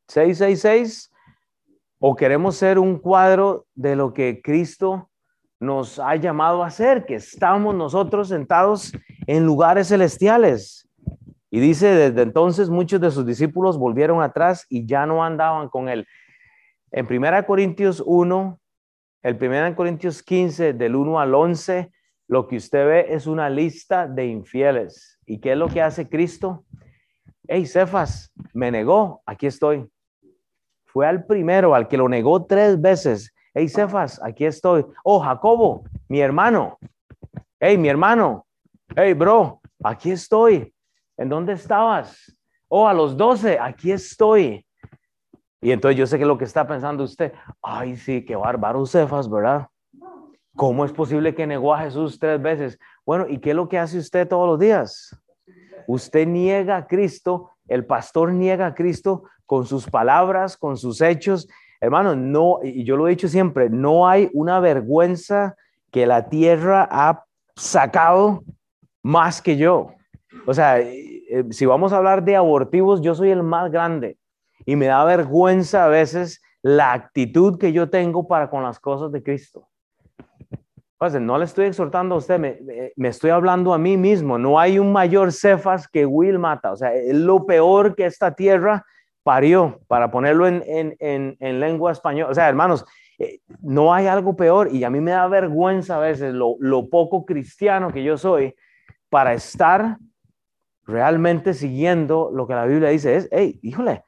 666 0.07 1.11
o 1.99 2.15
queremos 2.15 2.55
ser 2.55 2.79
un 2.79 2.97
cuadro 2.99 3.65
de 3.73 3.95
lo 3.95 4.13
que 4.13 4.41
Cristo 4.43 5.09
nos 5.59 5.97
ha 5.99 6.15
llamado 6.15 6.63
a 6.63 6.69
ser, 6.69 7.05
que 7.05 7.15
estamos 7.15 7.73
nosotros 7.73 8.27
sentados 8.29 8.93
en 9.25 9.45
lugares 9.45 9.87
celestiales. 9.87 10.87
Y 11.49 11.59
dice, 11.59 11.87
desde 11.87 12.21
entonces 12.21 12.69
muchos 12.69 13.01
de 13.01 13.09
sus 13.09 13.25
discípulos 13.25 13.77
volvieron 13.77 14.21
atrás 14.21 14.65
y 14.69 14.85
ya 14.85 15.05
no 15.05 15.23
andaban 15.23 15.69
con 15.69 15.89
él. 15.89 16.05
En 16.91 17.07
1 17.11 17.45
Corintios 17.45 18.03
1, 18.05 18.59
el 19.23 19.35
1 19.35 19.75
Corintios 19.75 20.21
15, 20.21 20.73
del 20.73 20.95
1 20.95 21.19
al 21.19 21.33
11, 21.33 21.91
lo 22.27 22.47
que 22.47 22.57
usted 22.57 22.85
ve 22.85 23.05
es 23.09 23.25
una 23.25 23.49
lista 23.49 24.07
de 24.07 24.25
infieles. 24.25 25.19
¿Y 25.25 25.39
qué 25.39 25.53
es 25.53 25.57
lo 25.57 25.67
que 25.67 25.81
hace 25.81 26.09
Cristo? 26.09 26.65
Hey, 27.47 27.65
Cefas, 27.65 28.33
me 28.53 28.69
negó, 28.69 29.21
aquí 29.25 29.47
estoy. 29.47 29.87
Fue 30.85 31.07
al 31.07 31.25
primero, 31.25 31.73
al 31.73 31.87
que 31.87 31.97
lo 31.97 32.09
negó 32.09 32.45
tres 32.45 32.79
veces. 32.79 33.33
Hey, 33.53 33.69
Cefas, 33.69 34.21
aquí 34.21 34.45
estoy. 34.45 34.85
Oh, 35.03 35.19
Jacobo, 35.19 35.83
mi 36.09 36.19
hermano. 36.19 36.77
Hey, 37.59 37.77
mi 37.77 37.87
hermano. 37.87 38.45
Hey, 38.95 39.13
bro, 39.13 39.61
aquí 39.83 40.11
estoy. 40.11 40.73
¿En 41.15 41.29
dónde 41.29 41.53
estabas? 41.53 42.35
Oh, 42.67 42.87
a 42.87 42.93
los 42.93 43.15
doce, 43.15 43.57
aquí 43.59 43.91
estoy. 43.91 44.65
Y 45.61 45.71
entonces 45.71 45.97
yo 45.97 46.05
sé 46.05 46.19
que 46.19 46.25
lo 46.25 46.37
que 46.37 46.43
está 46.43 46.67
pensando 46.67 47.03
usted, 47.03 47.33
ay, 47.61 47.95
sí, 47.95 48.25
qué 48.25 48.35
bárbaro 48.35 48.85
Cefas, 48.85 49.29
¿verdad? 49.29 49.67
¿Cómo 50.57 50.85
es 50.85 50.91
posible 50.91 51.35
que 51.35 51.45
negó 51.45 51.75
a 51.75 51.81
Jesús 51.81 52.17
tres 52.17 52.41
veces? 52.41 52.79
Bueno, 53.05 53.27
¿y 53.29 53.37
qué 53.37 53.51
es 53.51 53.55
lo 53.55 53.69
que 53.69 53.77
hace 53.77 53.99
usted 53.99 54.27
todos 54.27 54.47
los 54.47 54.59
días? 54.59 55.15
Usted 55.85 56.27
niega 56.27 56.77
a 56.77 56.87
Cristo, 56.87 57.51
el 57.67 57.85
pastor 57.85 58.33
niega 58.33 58.65
a 58.65 58.73
Cristo 58.73 59.25
con 59.45 59.67
sus 59.67 59.87
palabras, 59.87 60.57
con 60.57 60.75
sus 60.75 60.99
hechos. 61.01 61.47
Hermano, 61.79 62.15
no, 62.15 62.57
y 62.63 62.83
yo 62.85 62.97
lo 62.97 63.05
he 63.05 63.11
dicho 63.11 63.27
siempre, 63.27 63.69
no 63.69 64.07
hay 64.07 64.31
una 64.33 64.59
vergüenza 64.59 65.55
que 65.91 66.07
la 66.07 66.27
tierra 66.27 66.87
ha 66.89 67.23
sacado 67.55 68.43
más 69.03 69.43
que 69.43 69.57
yo. 69.57 69.91
O 70.47 70.55
sea, 70.55 70.79
eh, 70.79 71.45
si 71.51 71.67
vamos 71.67 71.93
a 71.93 71.97
hablar 71.97 72.23
de 72.23 72.35
abortivos, 72.35 73.01
yo 73.01 73.13
soy 73.13 73.29
el 73.29 73.43
más 73.43 73.71
grande 73.71 74.17
y 74.65 74.75
me 74.75 74.87
da 74.87 75.05
vergüenza 75.05 75.85
a 75.85 75.87
veces 75.87 76.41
la 76.63 76.93
actitud 76.93 77.59
que 77.59 77.73
yo 77.73 77.91
tengo 77.91 78.27
para 78.27 78.49
con 78.49 78.63
las 78.63 78.79
cosas 78.79 79.11
de 79.11 79.21
Cristo. 79.21 79.66
No 80.99 81.37
le 81.37 81.45
estoy 81.45 81.67
exhortando 81.67 82.15
a 82.15 82.17
usted, 82.17 82.39
me, 82.39 82.91
estoy 83.07 83.29
hablando 83.29 83.71
a 83.71 83.77
mí 83.77 83.97
mismo. 83.97 84.39
No 84.39 84.59
hay 84.59 84.79
un 84.79 84.91
mayor 84.91 85.31
cefas 85.31 85.87
que 85.87 86.07
Will 86.07 86.39
mata. 86.39 86.71
O 86.71 86.75
sea, 86.75 86.93
es 86.93 87.13
lo 87.13 87.45
peor 87.45 87.95
que 87.95 88.05
esta 88.05 88.33
tierra 88.33 88.83
parió, 89.21 89.79
para 89.87 90.09
ponerlo 90.09 90.47
en, 90.47 90.63
en, 90.99 91.59
lengua 91.59 91.91
española. 91.91 92.31
O 92.31 92.33
sea, 92.33 92.49
hermanos, 92.49 92.83
eh, 93.19 93.41
no 93.61 93.93
hay 93.93 94.07
algo 94.07 94.35
peor 94.35 94.73
y 94.73 94.83
a 94.85 94.89
mí 94.89 94.99
me 94.99 95.11
da 95.11 95.27
vergüenza 95.27 95.97
a 95.97 95.99
veces 95.99 96.33
lo, 96.33 96.55
lo 96.59 96.89
poco 96.89 97.25
cristiano 97.25 97.91
que 97.91 98.03
yo 98.03 98.17
soy 98.17 98.55
para 99.09 99.33
estar 99.33 99.97
realmente 100.83 101.53
siguiendo 101.53 102.31
lo 102.33 102.47
que 102.47 102.55
la 102.55 102.65
Biblia 102.65 102.89
dice. 102.89 103.17
Es, 103.17 103.29
hey, 103.31 103.59
híjole, 103.61 104.03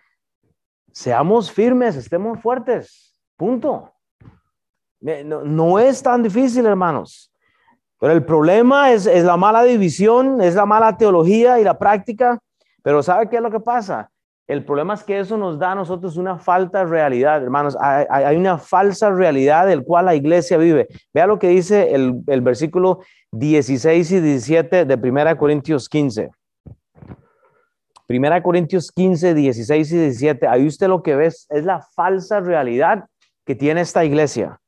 seamos 0.92 1.52
firmes, 1.52 1.96
estemos 1.96 2.42
fuertes, 2.42 3.22
punto. 3.36 3.94
No, 5.02 5.80
es 5.80 6.04
tan 6.04 6.24
difícil, 6.24 6.66
hermanos. 6.66 7.32
Pero 8.00 8.14
el 8.14 8.24
problema 8.24 8.92
es, 8.92 9.06
es, 9.06 9.24
la 9.24 9.38
mala 9.38 9.64
división, 9.64 10.42
es 10.42 10.56
la 10.56 10.66
mala 10.66 10.98
teología 10.98 11.60
y 11.60 11.64
la 11.64 11.78
práctica. 11.78 12.40
Pero 12.84 13.04
¿sabe 13.04 13.30
qué 13.30 13.38
es 13.38 13.42
lo 13.42 13.52
que 13.52 13.60
pasa? 13.60 14.10
El 14.48 14.66
problema 14.66 14.96
es 14.96 15.04
que 15.04 15.20
eso 15.20 15.38
nos 15.38 15.60
da 15.60 15.74
a 15.74 15.76
nosotros 15.76 16.18
una 16.18 16.38
falta 16.40 16.80
de 16.80 16.86
realidad, 16.86 17.44
hermanos. 17.44 17.78
Hay, 17.80 18.36
una 18.36 18.58
falsa 18.58 19.12
realidad 19.12 19.68
del 19.68 19.84
cual 19.84 20.06
la 20.06 20.16
iglesia 20.16 20.58
vive. 20.58 20.88
Vea 21.14 21.28
lo 21.28 21.38
que 21.38 21.50
dice 21.50 21.94
el, 21.94 22.24
el 22.26 22.42
versículo 22.42 23.02
16 23.32 24.12
y 24.12 24.20
17 24.20 24.86
de 24.86 24.96
1 24.96 25.38
Corintios 25.38 25.88
15. 25.88 26.32
1 28.10 28.44
Corintios 28.44 28.92
15, 28.92 29.36
16 29.36 29.92
y 29.92 29.98
17. 29.98 30.48
Ahí 30.48 30.66
usted 30.66 30.88
lo 30.88 31.04
que 31.04 31.16
ve 31.16 31.28
es 31.28 31.48
la 31.50 31.82
falsa 31.82 32.40
realidad 32.40 33.06
que 33.46 33.54
tiene 33.54 33.82
esta 33.82 34.04
iglesia. 34.04 34.60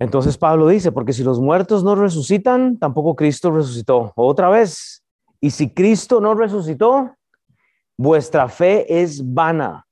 Entonces 0.00 0.38
Pablo 0.38 0.66
dice, 0.66 0.92
porque 0.92 1.12
si 1.12 1.22
los 1.22 1.38
muertos 1.38 1.84
no 1.84 1.94
resucitan, 1.94 2.78
tampoco 2.78 3.14
Cristo 3.14 3.50
resucitó. 3.50 4.12
Otra 4.16 4.48
vez, 4.48 5.04
y 5.42 5.50
si 5.50 5.72
Cristo 5.74 6.22
no 6.22 6.34
resucitó, 6.34 7.14
vuestra 7.98 8.48
fe 8.48 9.02
es 9.02 9.22
vana. 9.22 9.86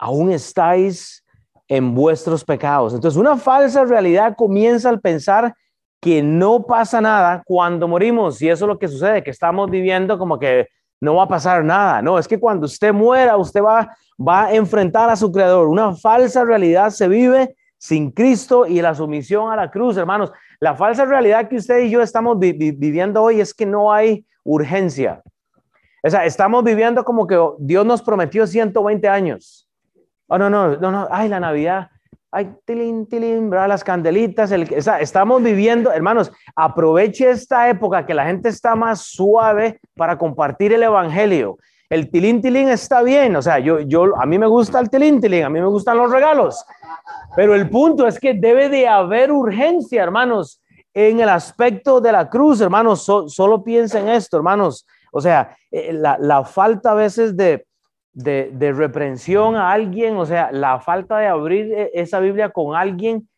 Aún 0.00 0.32
estáis 0.32 1.24
en 1.68 1.94
vuestros 1.94 2.44
pecados. 2.44 2.92
Entonces, 2.92 3.16
una 3.16 3.36
falsa 3.36 3.84
realidad 3.84 4.34
comienza 4.36 4.88
al 4.88 5.00
pensar 5.00 5.54
que 6.00 6.24
no 6.24 6.66
pasa 6.66 7.00
nada 7.00 7.44
cuando 7.46 7.86
morimos. 7.86 8.42
Y 8.42 8.48
eso 8.48 8.64
es 8.64 8.68
lo 8.68 8.80
que 8.80 8.88
sucede, 8.88 9.22
que 9.22 9.30
estamos 9.30 9.70
viviendo 9.70 10.18
como 10.18 10.40
que 10.40 10.66
no 11.00 11.14
va 11.14 11.24
a 11.24 11.28
pasar 11.28 11.62
nada. 11.62 12.02
No, 12.02 12.18
es 12.18 12.26
que 12.26 12.40
cuando 12.40 12.66
usted 12.66 12.92
muera, 12.92 13.36
usted 13.36 13.62
va, 13.62 13.96
va 14.18 14.46
a 14.46 14.54
enfrentar 14.54 15.08
a 15.08 15.14
su 15.14 15.30
creador. 15.30 15.68
Una 15.68 15.94
falsa 15.94 16.44
realidad 16.44 16.90
se 16.90 17.06
vive 17.06 17.54
sin 17.80 18.10
Cristo 18.10 18.66
y 18.66 18.82
la 18.82 18.94
sumisión 18.94 19.50
a 19.50 19.56
la 19.56 19.70
cruz, 19.70 19.96
hermanos. 19.96 20.30
La 20.60 20.74
falsa 20.74 21.06
realidad 21.06 21.48
que 21.48 21.56
usted 21.56 21.78
y 21.78 21.90
yo 21.90 22.02
estamos 22.02 22.38
viviendo 22.38 23.22
hoy 23.22 23.40
es 23.40 23.54
que 23.54 23.64
no 23.64 23.90
hay 23.90 24.26
urgencia. 24.44 25.22
O 26.02 26.10
sea, 26.10 26.26
estamos 26.26 26.62
viviendo 26.62 27.02
como 27.04 27.26
que 27.26 27.38
Dios 27.58 27.86
nos 27.86 28.02
prometió 28.02 28.46
120 28.46 29.08
años. 29.08 29.66
Oh, 30.26 30.36
no, 30.36 30.50
no, 30.50 30.76
no, 30.76 30.90
no, 30.90 31.08
ay, 31.10 31.30
la 31.30 31.40
Navidad, 31.40 31.88
ay, 32.30 32.54
tilín, 32.66 33.06
tilín, 33.06 33.50
las 33.50 33.82
candelitas, 33.82 34.52
el, 34.52 34.68
o 34.76 34.82
sea, 34.82 35.00
estamos 35.00 35.42
viviendo, 35.42 35.90
hermanos, 35.90 36.30
aproveche 36.54 37.30
esta 37.30 37.70
época 37.70 38.04
que 38.04 38.12
la 38.12 38.26
gente 38.26 38.50
está 38.50 38.76
más 38.76 39.00
suave 39.00 39.80
para 39.96 40.18
compartir 40.18 40.74
el 40.74 40.82
Evangelio. 40.82 41.56
El 41.90 42.08
tilín, 42.08 42.40
tilín 42.40 42.68
está 42.68 43.02
bien, 43.02 43.34
o 43.34 43.42
sea, 43.42 43.58
yo, 43.58 43.80
yo, 43.80 44.16
a 44.16 44.24
mí 44.24 44.38
me 44.38 44.46
gusta 44.46 44.78
el 44.78 44.88
tilín, 44.88 45.20
tilín, 45.20 45.42
a 45.42 45.50
mí 45.50 45.60
me 45.60 45.66
gustan 45.66 45.98
los 45.98 46.10
regalos, 46.10 46.64
pero 47.34 47.52
el 47.54 47.68
punto 47.68 48.06
es 48.06 48.20
que 48.20 48.32
debe 48.32 48.68
de 48.68 48.86
haber 48.86 49.32
urgencia, 49.32 50.00
hermanos, 50.00 50.62
en 50.94 51.20
el 51.20 51.28
aspecto 51.28 52.00
de 52.00 52.12
la 52.12 52.28
cruz, 52.28 52.60
hermanos. 52.60 53.02
solo 53.02 53.62
piensen 53.62 54.08
esto, 54.08 54.36
hermanos. 54.36 54.86
O 55.12 55.20
sea, 55.20 55.56
eh, 55.70 55.92
la, 55.92 56.44
falta 56.44 56.92
a 56.92 56.94
veces 56.94 57.36
de, 57.36 57.66
de, 58.12 58.72
reprensión 58.72 59.56
a 59.56 59.72
alguien, 59.72 60.16
o 60.16 60.26
sea, 60.26 60.50
la 60.52 60.80
falta 60.80 61.18
de 61.18 61.26
abrir 61.26 61.72
e, 61.72 61.90
esa 61.94 62.20
Biblia 62.20 62.50
con 62.50 62.76
alguien 62.76 63.28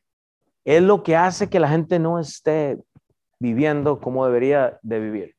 es 0.64 0.82
lo 0.82 1.02
que 1.02 1.16
hace 1.16 1.48
que 1.48 1.60
la 1.60 1.68
gente 1.68 1.98
no 1.98 2.18
esté 2.18 2.78
viviendo 3.38 3.98
como 3.98 4.24
debería 4.26 4.78
de 4.82 5.00
vivir. 5.00 5.34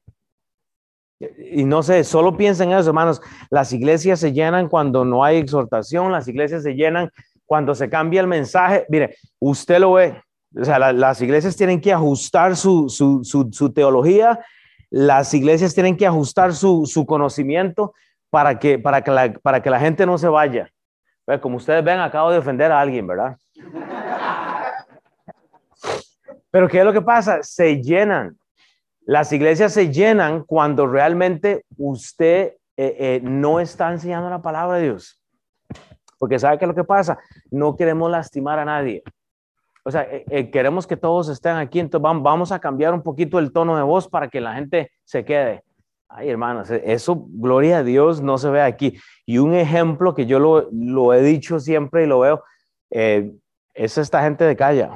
Y 1.51 1.63
no 1.65 1.83
sé, 1.83 2.03
solo 2.03 2.35
piensen 2.37 2.71
en 2.71 2.77
eso, 2.77 2.89
hermanos. 2.89 3.21
Las 3.49 3.73
iglesias 3.73 4.19
se 4.19 4.33
llenan 4.33 4.69
cuando 4.69 5.05
no 5.05 5.23
hay 5.23 5.37
exhortación, 5.37 6.11
las 6.11 6.27
iglesias 6.27 6.63
se 6.63 6.73
llenan 6.73 7.09
cuando 7.45 7.75
se 7.75 7.89
cambia 7.89 8.21
el 8.21 8.27
mensaje, 8.27 8.85
mire, 8.89 9.15
usted 9.39 9.79
lo 9.79 9.93
ve, 9.93 10.21
o 10.59 10.65
sea, 10.65 10.79
las 10.91 11.21
iglesias 11.21 11.55
tienen 11.55 11.81
que 11.81 11.93
ajustar 11.93 12.55
su, 12.55 12.89
su, 12.89 13.21
su, 13.23 13.73
teología, 13.73 14.39
las 14.89 15.33
iglesias 15.33 15.73
tienen 15.73 15.97
que 15.97 16.07
ajustar 16.07 16.53
su, 16.53 17.05
conocimiento 17.07 17.93
para 18.29 18.59
que, 18.59 18.79
para, 18.79 19.03
que 19.03 19.11
la, 19.11 19.33
para 19.33 19.61
que 19.61 19.69
la 19.69 19.79
gente 19.79 20.05
no 20.05 20.17
se 20.17 20.27
vaya. 20.27 20.69
Como 21.41 21.57
ustedes 21.57 21.83
ven, 21.83 21.99
acabo 21.99 22.31
de 22.31 22.37
ofender 22.37 22.71
a 22.71 22.79
alguien, 22.79 23.07
¿verdad? 23.07 23.37
Pero 26.51 26.67
¿qué 26.67 26.79
es 26.79 26.85
lo 26.85 26.93
que 26.93 27.01
pasa? 27.01 27.41
Se 27.41 27.81
llenan. 27.81 28.37
Las 29.05 29.33
iglesias 29.33 29.73
se 29.73 29.91
llenan 29.91 30.43
cuando 30.43 30.87
realmente 30.87 31.65
usted 31.77 32.53
eh, 32.77 32.95
eh, 32.99 33.19
no 33.21 33.59
está 33.59 33.91
enseñando 33.91 34.29
la 34.29 34.41
palabra 34.41 34.77
de 34.77 34.83
Dios. 34.83 35.21
Porque 36.17 36.39
¿sabe 36.39 36.57
qué 36.57 36.65
es 36.65 36.69
lo 36.69 36.75
que 36.75 36.85
pasa? 36.85 37.19
No 37.51 37.75
queremos 37.75 38.09
lastimar 38.09 38.59
a 38.59 38.65
nadie. 38.65 39.03
O 39.83 39.91
sea, 39.91 40.07
eh, 40.09 40.49
queremos 40.49 40.87
que 40.87 40.95
todos 40.95 41.27
estén 41.27 41.57
aquí, 41.57 41.81
entonces 41.81 42.01
vamos, 42.21 42.53
a 42.53 42.59
cambiar 42.59 42.93
un 42.93 43.03
poquito 43.03 43.39
el 43.39 43.51
tono 43.51 43.75
de 43.75 43.83
voz 43.83 44.07
para 44.07 44.29
que 44.29 44.39
la 44.39 44.53
gente 44.53 44.91
se 45.03 45.25
quede. 45.25 45.63
Ay, 46.07 46.29
hermanos, 46.29 46.69
eso, 46.71 47.25
gloria 47.27 47.79
a 47.79 47.83
Dios, 47.83 48.21
no 48.21 48.37
se 48.37 48.49
ve 48.49 48.61
aquí. 48.61 48.97
Y 49.25 49.39
un 49.39 49.53
ejemplo 49.53 50.15
que 50.15 50.25
yo 50.25 50.39
lo, 50.39 51.13
he 51.13 51.21
dicho 51.21 51.59
siempre 51.59 52.03
y 52.03 52.07
lo 52.07 52.19
veo, 52.19 52.43
es 52.89 53.97
esta 53.97 54.23
gente 54.23 54.45
de 54.45 54.55
calle, 54.55 54.87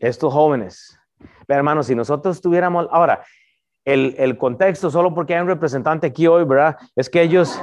estos 0.00 0.32
jóvenes. 0.32 0.98
Pero, 1.46 1.58
hermanos, 1.58 1.86
si 1.86 1.94
nosotros 1.94 2.40
tuviéramos, 2.40 2.88
ahora, 2.90 3.22
el, 3.86 4.14
el, 4.18 4.36
contexto, 4.36 4.90
solo 4.90 5.14
porque 5.14 5.34
hay 5.34 5.40
un 5.40 5.46
representante 5.46 6.08
aquí 6.08 6.26
hoy, 6.26 6.44
¿verdad? 6.44 6.76
Es 6.94 7.08
que 7.08 7.22
ellos, 7.22 7.58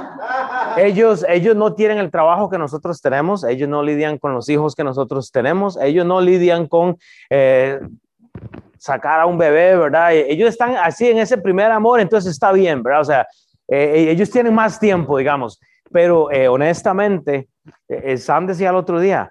ellos, 0.76 1.24
ellos 1.28 1.54
no 1.54 1.74
tienen 1.74 1.98
el 1.98 2.10
trabajo 2.10 2.50
que 2.50 2.58
nosotros 2.58 3.00
tenemos, 3.00 3.44
ellos 3.44 3.68
no 3.68 3.82
lidian 3.82 4.18
con 4.18 4.34
los 4.34 4.48
hijos 4.48 4.74
que 4.74 4.82
nosotros 4.82 5.30
tenemos, 5.30 5.76
ellos 5.76 6.04
no 6.04 6.20
lidian 6.20 6.66
con 6.66 6.96
eh, 7.30 7.78
sacar 8.78 9.20
a 9.20 9.26
un 9.26 9.38
bebé, 9.38 9.76
¿verdad? 9.76 10.14
Ellos 10.14 10.48
están 10.48 10.76
así 10.76 11.08
en 11.08 11.18
ese 11.18 11.38
primer 11.38 11.70
amor, 11.70 12.00
entonces 12.00 12.32
está 12.32 12.50
bien, 12.50 12.82
¿verdad? 12.82 13.02
O 13.02 13.04
sea, 13.04 13.26
eh, 13.68 14.08
ellos 14.08 14.30
tienen 14.30 14.54
más 14.54 14.80
tiempo, 14.80 15.18
digamos. 15.18 15.60
pero 15.92 16.32
eh, 16.32 16.48
honestamente, 16.48 17.48
Sam 18.16 18.46
decía 18.46 18.70
el 18.70 18.76
otro 18.76 18.98
día, 18.98 19.30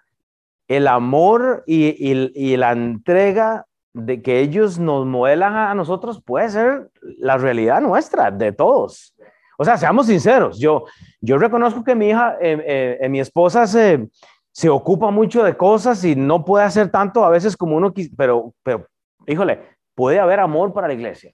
el 0.68 0.88
amor 0.88 1.64
y, 1.66 2.56
la 2.56 2.72
entrega 2.72 3.66
de 3.94 4.22
que 4.22 4.40
ellos 4.40 4.80
nos 4.80 5.06
modelan 5.06 5.56
a 5.56 5.76
nosotros 5.76 6.22
puede 6.24 6.50
ser 6.50 6.90
la 7.20 7.38
realidad 7.38 7.82
nuestra, 7.82 8.32
de 8.32 8.52
todos. 8.52 9.16
O 9.58 9.64
sea, 9.64 9.78
seamos 9.78 10.08
sinceros, 10.08 10.60
yo, 10.60 10.86
yo 11.22 11.38
reconozco 11.38 11.84
que 11.84 11.96
mi 11.96 12.10
hija, 12.10 12.38
eh, 12.42 13.08
mi 13.10 13.20
esposa 13.20 13.68
se, 13.68 14.10
se 14.54 14.70
ocupa 14.70 15.10
mucho 15.10 15.44
de 15.44 15.58
cosas 15.58 16.04
y 16.06 16.16
no 16.16 16.46
puede 16.46 16.64
hacer 16.64 16.90
tanto 16.90 17.26
a 17.26 17.30
veces 17.30 17.58
como 17.58 17.76
uno 17.76 17.92
quisiera, 17.92 18.16
pero, 18.16 18.54
pero, 18.64 18.88
híjole, 19.26 19.60
puede 19.96 20.20
haber 20.20 20.40
amor 20.40 20.74
para 20.74 20.88
la 20.88 20.94
iglesia. 20.94 21.34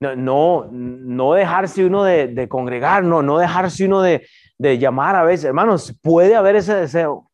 No, 0.00 0.66
no, 0.72 1.34
dejarse 1.34 1.84
uno 1.84 2.02
de, 2.02 2.48
congregar, 2.48 3.04
no, 3.04 3.22
no 3.22 3.38
dejarse 3.38 3.84
uno 3.86 4.02
de, 4.02 4.26
de 4.58 4.78
llamar 4.78 5.14
a 5.14 5.22
veces. 5.22 5.44
Hermanos, 5.44 5.96
puede 6.02 6.34
haber 6.34 6.56
ese 6.56 6.74
deseo. 6.74 7.30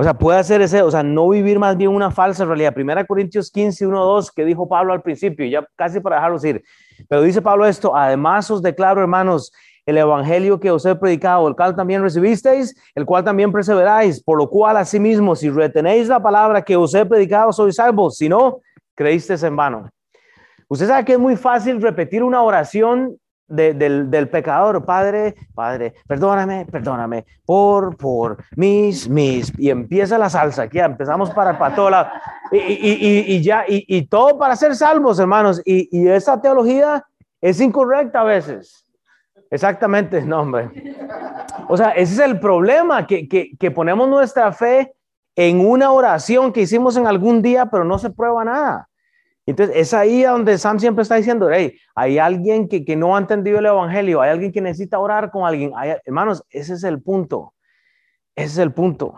O 0.00 0.04
sea, 0.04 0.14
puede 0.14 0.38
hacer 0.38 0.62
ese, 0.62 0.80
o 0.80 0.90
sea, 0.92 1.02
no 1.02 1.28
vivir 1.28 1.58
más 1.58 1.76
bien 1.76 1.90
una 1.90 2.12
falsa 2.12 2.44
realidad. 2.44 2.72
Primera 2.72 3.04
Corintios 3.04 3.50
15, 3.50 3.84
1, 3.84 4.04
2, 4.04 4.30
que 4.30 4.44
dijo 4.44 4.68
Pablo 4.68 4.92
al 4.92 5.02
principio, 5.02 5.44
ya 5.44 5.66
casi 5.74 5.98
para 5.98 6.16
dejarlos 6.16 6.44
ir. 6.44 6.62
Pero 7.08 7.22
dice 7.22 7.42
Pablo 7.42 7.66
esto, 7.66 7.96
además 7.96 8.48
os 8.48 8.62
declaro, 8.62 9.00
hermanos, 9.00 9.52
el 9.86 9.98
evangelio 9.98 10.60
que 10.60 10.70
os 10.70 10.86
he 10.86 10.94
predicado, 10.94 11.48
el 11.48 11.56
cual 11.56 11.74
también 11.74 12.00
recibisteis, 12.00 12.76
el 12.94 13.04
cual 13.06 13.24
también 13.24 13.50
perseveráis, 13.50 14.22
por 14.22 14.38
lo 14.38 14.48
cual 14.48 14.76
asimismo, 14.76 15.34
si 15.34 15.50
retenéis 15.50 16.06
la 16.06 16.22
palabra 16.22 16.62
que 16.62 16.76
os 16.76 16.94
he 16.94 17.04
predicado, 17.04 17.52
sois 17.52 17.74
salvos, 17.74 18.18
si 18.18 18.28
no, 18.28 18.60
creísteis 18.94 19.42
en 19.42 19.56
vano. 19.56 19.90
Usted 20.68 20.86
sabe 20.86 21.04
que 21.06 21.14
es 21.14 21.18
muy 21.18 21.34
fácil 21.34 21.82
repetir 21.82 22.22
una 22.22 22.40
oración 22.42 23.18
del, 23.48 24.28
pecador, 24.30 24.84
Padre, 24.84 25.34
Padre, 25.54 25.94
perdóname, 26.06 26.66
perdóname, 26.70 27.24
por, 27.44 27.96
por, 27.96 28.44
mis, 28.56 29.08
mis, 29.08 29.52
y 29.58 29.70
empieza 29.70 30.18
la 30.18 30.28
salsa, 30.28 30.62
aquí 30.62 30.78
empezamos 30.78 31.30
para, 31.30 31.58
para 31.58 31.74
todo 31.74 31.90
lado, 31.90 32.10
y, 32.52 33.40
ya, 33.42 33.64
y, 33.66 34.06
todo 34.06 34.38
para 34.38 34.54
ser 34.56 34.76
salvos, 34.76 35.18
hermanos, 35.18 35.62
y, 35.64 36.08
esa 36.08 36.40
teología 36.40 37.04
es 37.40 37.60
incorrecta 37.60 38.20
a 38.20 38.24
veces. 38.24 38.84
Exactamente, 39.50 40.20
no, 40.22 40.42
hombre. 40.42 40.70
O 41.68 41.76
sea, 41.76 41.90
ese 41.90 42.14
es 42.14 42.18
el 42.20 42.38
problema, 42.38 43.06
que, 43.06 43.28
que, 43.28 43.70
ponemos 43.70 44.08
nuestra 44.08 44.52
fe 44.52 44.94
en 45.34 45.64
una 45.64 45.90
oración 45.90 46.52
que 46.52 46.62
hicimos 46.62 46.96
en 46.96 47.06
algún 47.06 47.40
día, 47.40 47.66
pero 47.66 47.84
no 47.84 47.98
se 47.98 48.10
prueba 48.10 48.44
nada. 48.44 48.87
Entonces, 49.50 49.76
es 49.76 49.94
ahí 49.94 50.24
donde 50.24 50.58
Sam 50.58 50.78
siempre 50.78 51.02
está 51.02 51.14
diciendo, 51.14 51.48
hey, 51.50 51.74
hay 51.94 52.18
alguien 52.18 52.68
que, 52.68 52.84
que 52.84 52.96
no 52.96 53.16
ha 53.16 53.18
entendido 53.18 53.58
el 53.60 53.64
Evangelio, 53.64 54.20
hay 54.20 54.28
alguien 54.30 54.52
que 54.52 54.60
necesita 54.60 54.98
orar 54.98 55.30
con 55.30 55.46
alguien. 55.46 55.72
hermanos, 56.04 56.44
ese 56.50 56.74
es 56.74 56.84
el 56.84 57.00
punto. 57.00 57.54
Ese 58.36 58.46
es 58.46 58.58
el 58.58 58.74
punto. 58.74 59.14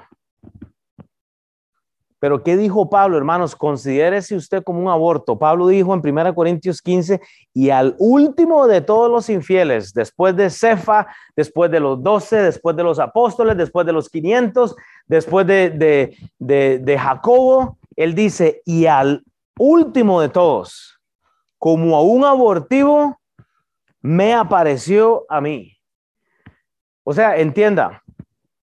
Pero 2.20 2.44
¿qué 2.44 2.56
dijo 2.56 2.88
Pablo, 2.88 3.16
hermanos? 3.16 3.56
Considérese 3.56 4.36
usted 4.36 4.62
como 4.62 4.80
un 4.80 4.88
aborto. 4.88 5.36
Pablo 5.36 5.66
dijo 5.66 5.92
en 5.94 6.00
1 6.00 6.34
Corintios 6.36 6.80
15, 6.80 7.20
y 7.52 7.70
al 7.70 7.96
último 7.98 8.68
de 8.68 8.82
todos 8.82 9.10
los 9.10 9.28
infieles, 9.30 9.92
después 9.92 10.36
de 10.36 10.48
Cefa, 10.48 11.08
después 11.34 11.72
de 11.72 11.80
los 11.80 12.00
12, 12.00 12.36
después 12.36 12.76
de 12.76 12.84
los 12.84 13.00
apóstoles, 13.00 13.56
después 13.56 13.84
de 13.84 13.94
los 13.94 14.08
500, 14.08 14.76
después 15.08 15.44
de, 15.44 15.70
de, 15.70 16.16
de, 16.38 16.78
de 16.78 16.98
Jacobo, 16.98 17.78
él 17.96 18.14
dice, 18.14 18.62
y 18.64 18.86
al 18.86 19.24
último 19.60 20.22
de 20.22 20.30
todos, 20.30 20.98
como 21.58 21.94
a 21.94 22.02
un 22.02 22.24
abortivo, 22.24 23.20
me 24.00 24.32
apareció 24.32 25.26
a 25.28 25.40
mí. 25.42 25.76
O 27.04 27.12
sea, 27.12 27.36
entienda, 27.36 28.02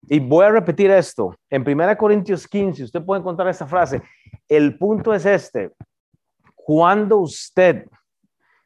y 0.10 0.20
voy 0.20 0.46
a 0.46 0.50
repetir 0.50 0.90
esto. 0.90 1.36
En 1.52 1.62
1 1.62 1.98
Corintios 1.98 2.48
15, 2.48 2.86
usted 2.86 3.04
puede 3.04 3.20
encontrar 3.20 3.48
esta 3.48 3.68
frase. 3.68 4.02
El 4.48 4.78
punto 4.80 5.14
es 5.14 5.26
este. 5.26 5.72
Cuando 6.56 7.18
usted 7.18 7.88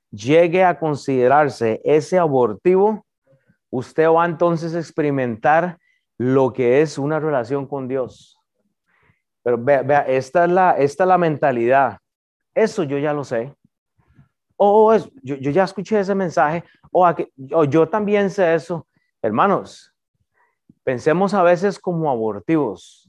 llegue 0.10 0.63
a 0.63 0.80
considerarse 0.80 1.82
ese 1.84 2.17
abortivo, 2.17 3.06
usted 3.70 4.08
va 4.08 4.26
entonces 4.26 4.74
a 4.74 4.80
experimentar 4.80 5.78
lo 6.17 6.54
que 6.54 6.82
es 6.82 6.98
una 6.98 7.20
relación 7.20 7.67
con 7.67 7.89
Dios. 7.89 8.38
Pero 9.44 9.58
vea, 9.58 9.82
vea 9.82 10.02
esta, 10.02 10.46
es 10.46 10.52
la, 10.52 10.72
esta 10.78 11.04
es 11.04 11.08
la 11.08 11.17
mentalidad. 11.17 11.98
Eso 12.54 12.84
yo 12.84 12.98
ya 12.98 13.14
lo 13.14 13.24
sé. 13.24 13.54
O 14.58 14.96
yo, 15.24 15.36
yo, 15.36 15.52
ya 15.52 15.64
escuché 15.64 16.00
ese 16.00 16.14
mensaje. 16.14 16.64
O, 16.92 17.64
yo 17.66 17.90
también 17.90 18.30
sé 18.30 18.54
eso. 18.54 18.88
Hermanos, 19.22 19.92
Pensemos 20.84 21.34
a 21.36 21.44
veces 21.44 21.80
como 21.80 22.10
abortivos. 22.10 23.08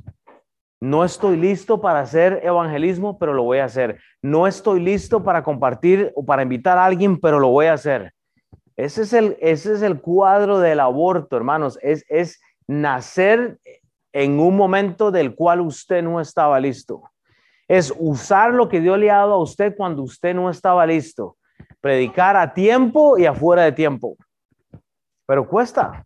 No 0.79 1.05
estoy 1.05 1.37
listo 1.37 1.81
para 1.81 2.01
hacer 2.01 2.41
evangelismo, 2.43 3.19
pero 3.19 3.33
lo 3.33 3.45
voy 3.45 3.59
a 3.59 3.65
hacer. 3.65 3.99
No 4.21 4.47
estoy 4.47 4.81
listo 4.81 5.23
para 5.23 5.43
compartir 5.43 6.13
o 6.15 6.25
para 6.25 6.43
invitar 6.43 6.77
a 6.77 6.85
alguien, 6.85 7.19
pero 7.19 7.39
lo 7.39 7.49
voy 7.49 7.67
a 7.67 7.75
hacer. 7.75 8.13
Ese 8.77 9.03
es 9.03 9.13
el, 9.13 9.37
ese 9.41 9.73
es 9.73 9.83
el 9.83 10.01
cuadro 10.01 10.59
del 10.59 10.81
aborto, 10.81 11.37
hermanos. 11.37 11.79
Es, 11.83 12.05
es 12.09 12.41
nacer 12.67 13.59
en 14.13 14.39
un 14.39 14.57
momento 14.57 15.11
del 15.11 15.35
cual 15.35 15.61
usted 15.61 16.03
no 16.03 16.21
estaba 16.21 16.61
listo. 16.61 17.03
Es 17.73 17.91
usar 17.99 18.53
lo 18.53 18.69
que 18.69 18.83
Dios 18.83 18.99
le 18.99 19.11
ha 19.11 19.17
dado 19.17 19.33
a 19.33 19.43
usted 19.43 19.75
cuando 19.75 20.03
usted 20.03 20.35
no 20.35 20.51
estaba 20.51 20.85
listo. 20.85 21.39
Predicar 21.81 22.37
a 22.37 22.53
tiempo 22.53 23.17
y 23.17 23.25
afuera 23.25 23.63
de 23.63 23.73
tiempo. 23.73 24.15
Pero 25.25 25.49
cuesta. 25.49 26.05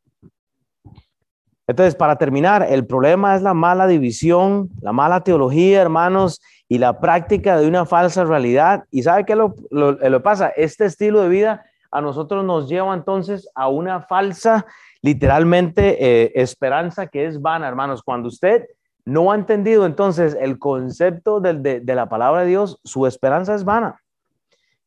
Entonces, 1.66 1.96
para 1.96 2.14
terminar, 2.14 2.64
el 2.70 2.86
problema 2.86 3.34
es 3.34 3.42
la 3.42 3.52
mala 3.52 3.88
división, 3.88 4.70
la 4.80 4.92
mala 4.92 5.24
teología, 5.24 5.82
hermanos, 5.82 6.40
y 6.68 6.78
la 6.78 7.00
práctica 7.00 7.58
de 7.58 7.66
una 7.66 7.84
falsa 7.84 8.22
realidad. 8.22 8.84
¿Y 8.92 9.02
sabe 9.02 9.24
qué 9.24 9.34
lo, 9.34 9.56
lo, 9.70 10.22
pasa? 10.22 10.50
Este 10.50 10.84
estilo 10.84 11.20
de 11.22 11.28
vida 11.28 11.64
a 11.90 12.00
nosotros 12.00 12.44
nos 12.44 12.68
lleva 12.68 12.94
entonces 12.94 13.50
a 13.56 13.66
una 13.66 14.02
falsa, 14.02 14.66
literalmente, 15.02 15.96
eh, 15.98 16.32
esperanza 16.36 17.08
que 17.08 17.26
es 17.26 17.42
vana, 17.42 17.66
hermanos. 17.66 18.04
Cuando 18.04 18.28
usted 18.28 18.66
no 19.06 19.32
ha 19.32 19.34
entendido 19.34 19.86
entonces 19.86 20.36
el 20.38 20.58
concepto 20.58 21.40
de, 21.40 21.82
la 21.86 22.08
palabra 22.08 22.42
de 22.42 22.48
Dios, 22.48 22.78
su 22.84 23.06
esperanza 23.06 23.54
es 23.54 23.64
vana. 23.64 24.02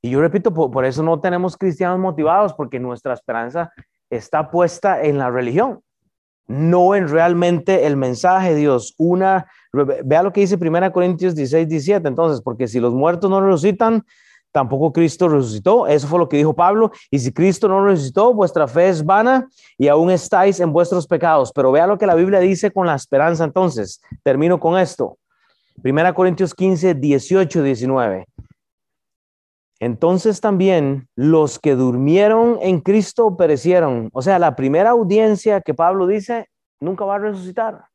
Y 0.01 0.11
yo 0.11 0.21
repito, 0.21 0.53
por, 0.53 0.69
por 0.69 0.85
eso 0.85 1.01
no 1.01 1.19
tenemos 1.19 1.57
cristianos 1.57 1.97
motivados, 1.99 2.53
porque 2.53 2.79
nuestra 2.79 3.13
esperanza 3.13 3.73
está 4.11 4.51
puesta 4.51 5.01
en 5.01 5.17
la 5.17 5.31
religión 5.31 5.81
no 6.49 6.95
en 6.95 7.07
realmente 7.07 7.85
el 7.85 7.95
mensaje 7.95 8.49
de 8.49 8.55
Dios. 8.55 8.95
Una, 8.97 9.45
vea 10.03 10.23
lo 10.23 10.33
que 10.33 10.41
dice 10.41 10.57
1 10.59 10.91
Corintios 10.91 11.35
16, 11.35 11.69
17. 11.69 12.07
Entonces, 12.07 12.41
porque 12.41 12.67
si 12.67 12.79
los 12.79 12.91
muertos 12.91 13.29
no 13.29 13.39
resucitan, 13.39 14.03
tampoco 14.51 14.91
Cristo 14.91 15.27
resucitó. 15.29 15.87
Eso 15.87 16.07
fue 16.07 16.19
lo 16.19 16.29
que 16.29 16.37
dijo 16.37 16.53
Pablo. 16.53 16.91
Y 17.11 17.19
si 17.19 17.31
Cristo 17.31 17.67
no 17.67 17.83
resucitó, 17.83 18.33
vuestra 18.33 18.67
fe 18.67 18.89
es 18.89 19.05
vana 19.05 19.47
y 19.77 19.87
aún 19.87 20.09
estáis 20.11 20.59
en 20.59 20.71
vuestros 20.71 21.07
pecados. 21.07 21.51
Pero 21.53 21.71
vea 21.71 21.87
lo 21.87 21.97
que 21.97 22.07
la 22.07 22.15
Biblia 22.15 22.39
dice 22.39 22.71
con 22.71 22.87
la 22.87 22.95
esperanza. 22.95 23.43
Entonces, 23.43 24.01
termino 24.23 24.59
con 24.59 24.77
esto. 24.77 25.17
1 25.83 26.13
Corintios 26.13 26.53
15, 26.53 26.95
18, 26.95 27.63
19. 27.63 28.25
Entonces 29.79 30.41
también 30.41 31.07
los 31.15 31.57
que 31.57 31.75
durmieron 31.75 32.57
en 32.61 32.81
Cristo 32.81 33.37
perecieron. 33.37 34.09
O 34.11 34.21
sea, 34.21 34.37
la 34.37 34.55
primera 34.55 34.89
audiencia 34.89 35.61
que 35.61 35.73
Pablo 35.73 36.05
dice 36.05 36.49
nunca 36.81 37.05
va 37.05 37.15
a 37.15 37.19
resucitar. 37.19 37.85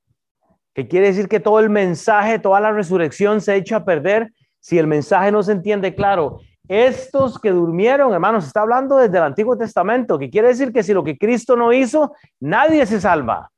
Que 0.74 0.88
quiere 0.88 1.08
decir 1.08 1.28
que 1.28 1.40
todo 1.40 1.60
el 1.60 1.68
mensaje, 1.68 2.38
toda 2.38 2.58
la 2.60 2.72
resurrección 2.72 3.40
se 3.40 3.54
echa 3.56 3.76
a 3.76 3.84
perder 3.84 4.32
si 4.64 4.78
el 4.78 4.86
mensaje 4.86 5.30
no 5.30 5.42
se 5.42 5.52
entiende 5.52 5.94
claro. 5.94 6.40
Estos 6.66 7.38
que 7.38 7.50
durmieron, 7.50 8.14
hermanos, 8.14 8.46
está 8.46 8.62
hablando 8.62 8.96
desde 8.96 9.18
el 9.18 9.24
Antiguo 9.24 9.58
Testamento, 9.58 10.18
que 10.18 10.30
quiere 10.30 10.48
decir 10.48 10.72
que 10.72 10.82
si 10.82 10.94
lo 10.94 11.04
que 11.04 11.18
Cristo 11.18 11.54
no 11.54 11.70
hizo, 11.70 12.14
nadie 12.40 12.86
se 12.86 12.98
salva. 12.98 13.50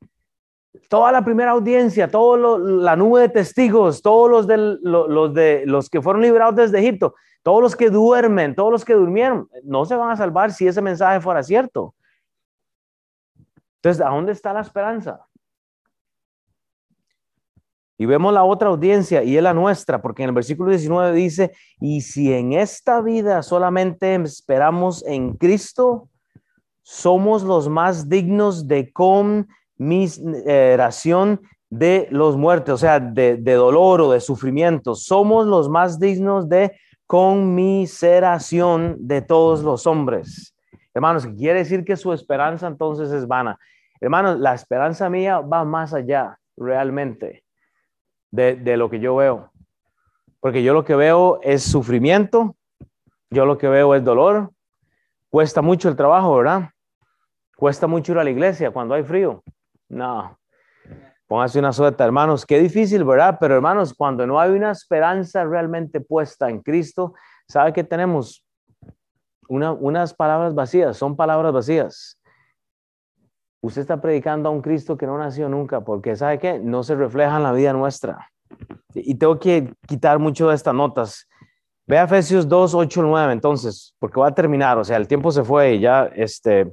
Toda 0.88 1.12
la 1.12 1.24
primera 1.24 1.52
audiencia, 1.52 2.10
toda 2.10 2.58
la 2.58 2.96
nube 2.96 3.20
de 3.20 3.28
testigos, 3.28 4.02
todos 4.02 4.28
los, 4.28 4.46
de, 4.48 5.62
los 5.64 5.88
que 5.88 6.02
fueron 6.02 6.22
liberados 6.22 6.56
desde 6.56 6.80
Egipto, 6.80 7.14
todos 7.44 7.62
los 7.62 7.76
que 7.76 7.88
duermen, 7.88 8.56
todos 8.56 8.72
los 8.72 8.84
que 8.84 8.94
durmieron, 8.94 9.48
no 9.62 9.84
se 9.84 9.94
van 9.94 10.10
a 10.10 10.16
salvar 10.16 10.50
si 10.50 10.66
ese 10.66 10.82
mensaje 10.82 11.20
fuera 11.20 11.44
cierto. 11.44 11.94
Entonces, 13.76 14.04
¿a 14.04 14.08
dónde 14.08 14.32
está 14.32 14.52
la 14.52 14.62
esperanza? 14.62 15.24
Y 17.98 18.04
vemos 18.04 18.32
la 18.32 18.44
otra 18.44 18.68
audiencia 18.68 19.22
y 19.22 19.36
es 19.36 19.42
la 19.42 19.52
nuestra, 19.54 20.02
porque 20.02 20.22
en 20.22 20.28
el 20.28 20.34
versículo 20.34 20.68
19 20.70 21.16
dice, 21.16 21.52
y 21.80 22.02
si 22.02 22.30
en 22.32 22.52
esta 22.52 23.00
vida 23.00 23.42
solamente 23.42 24.14
esperamos 24.16 25.02
en 25.06 25.32
Cristo, 25.32 26.10
somos 26.82 27.42
los 27.42 27.70
más 27.70 28.08
dignos 28.08 28.68
de 28.68 28.92
conmiseración 28.92 31.40
de 31.70 32.06
los 32.10 32.36
muertos, 32.36 32.74
o 32.74 32.78
sea, 32.78 33.00
de, 33.00 33.38
dolor 33.38 34.02
o 34.02 34.12
de 34.12 34.20
sufrimiento. 34.20 34.94
Somos 34.94 35.46
los 35.46 35.70
más 35.70 35.98
dignos 35.98 36.50
de 36.50 36.78
conmiseración 37.06 38.96
de 39.00 39.22
todos 39.22 39.62
los 39.62 39.86
hombres. 39.86 40.54
Hermanos, 40.92 41.26
quiere 41.26 41.60
decir 41.60 41.82
que 41.84 41.96
su 41.96 42.12
esperanza 42.12 42.66
entonces 42.66 43.10
es 43.10 43.26
vana. 43.26 43.58
Hermanos, 44.00 44.38
la 44.38 44.52
esperanza 44.54 45.08
mía 45.08 45.40
va 45.40 45.64
más 45.64 45.94
allá 45.94 46.38
realmente 46.56 47.45
de, 48.36 48.54
de 48.54 48.76
lo 48.76 48.88
que 48.90 49.00
yo 49.00 49.16
veo. 49.16 49.50
Porque 50.40 50.62
yo 50.62 50.74
lo 50.74 50.84
que 50.84 50.94
veo 50.94 51.40
es 51.42 51.62
sufrimiento, 51.62 52.54
yo 53.30 53.46
lo 53.46 53.58
que 53.58 53.68
veo 53.68 53.94
es 53.94 54.04
dolor, 54.04 54.50
cuesta 55.30 55.62
mucho 55.62 55.88
el 55.88 55.96
trabajo, 55.96 56.36
¿verdad? 56.36 56.70
Cuesta 57.56 57.86
mucho 57.86 58.12
ir 58.12 58.18
a 58.18 58.24
la 58.24 58.30
iglesia 58.30 58.70
cuando 58.70 58.94
hay 58.94 59.02
frío. 59.02 59.42
No, 59.88 60.38
póngase 61.26 61.58
una 61.58 61.72
sueta, 61.72 62.04
hermanos. 62.04 62.44
Qué 62.44 62.60
difícil, 62.60 63.02
¿verdad? 63.04 63.38
Pero 63.40 63.54
hermanos, 63.54 63.94
cuando 63.94 64.26
no 64.26 64.38
hay 64.38 64.50
una 64.50 64.70
esperanza 64.70 65.44
realmente 65.44 66.00
puesta 66.00 66.50
en 66.50 66.60
Cristo, 66.60 67.14
¿sabe 67.48 67.72
que 67.72 67.82
tenemos? 67.82 68.42
unas 69.48 70.12
palabras 70.12 70.54
vacías, 70.56 70.96
son 70.96 71.14
palabras 71.16 71.52
vacías. 71.52 72.20
Usted 73.66 73.80
está 73.80 74.00
predicando 74.00 74.48
a 74.48 74.52
un 74.52 74.62
Cristo 74.62 74.96
que 74.96 75.08
no 75.08 75.18
nació 75.18 75.48
nunca, 75.48 75.80
porque 75.80 76.14
¿sabe 76.14 76.38
qué? 76.38 76.60
No 76.60 76.84
se 76.84 76.94
refleja 76.94 77.36
en 77.36 77.42
la 77.42 77.50
vida 77.50 77.72
nuestra. 77.72 78.30
Y 78.94 79.16
tengo 79.16 79.40
que 79.40 79.74
quitar 79.88 80.20
mucho 80.20 80.50
de 80.50 80.54
estas 80.54 80.72
notas. 80.72 81.26
Ve 81.84 81.98
a 81.98 82.04
Efesios 82.04 82.48
2, 82.48 82.74
8, 82.74 83.02
9, 83.02 83.32
entonces, 83.32 83.92
porque 83.98 84.20
va 84.20 84.28
a 84.28 84.34
terminar, 84.34 84.78
o 84.78 84.84
sea, 84.84 84.96
el 84.96 85.08
tiempo 85.08 85.32
se 85.32 85.42
fue 85.42 85.74
y 85.74 85.80
ya, 85.80 86.04
este, 86.14 86.72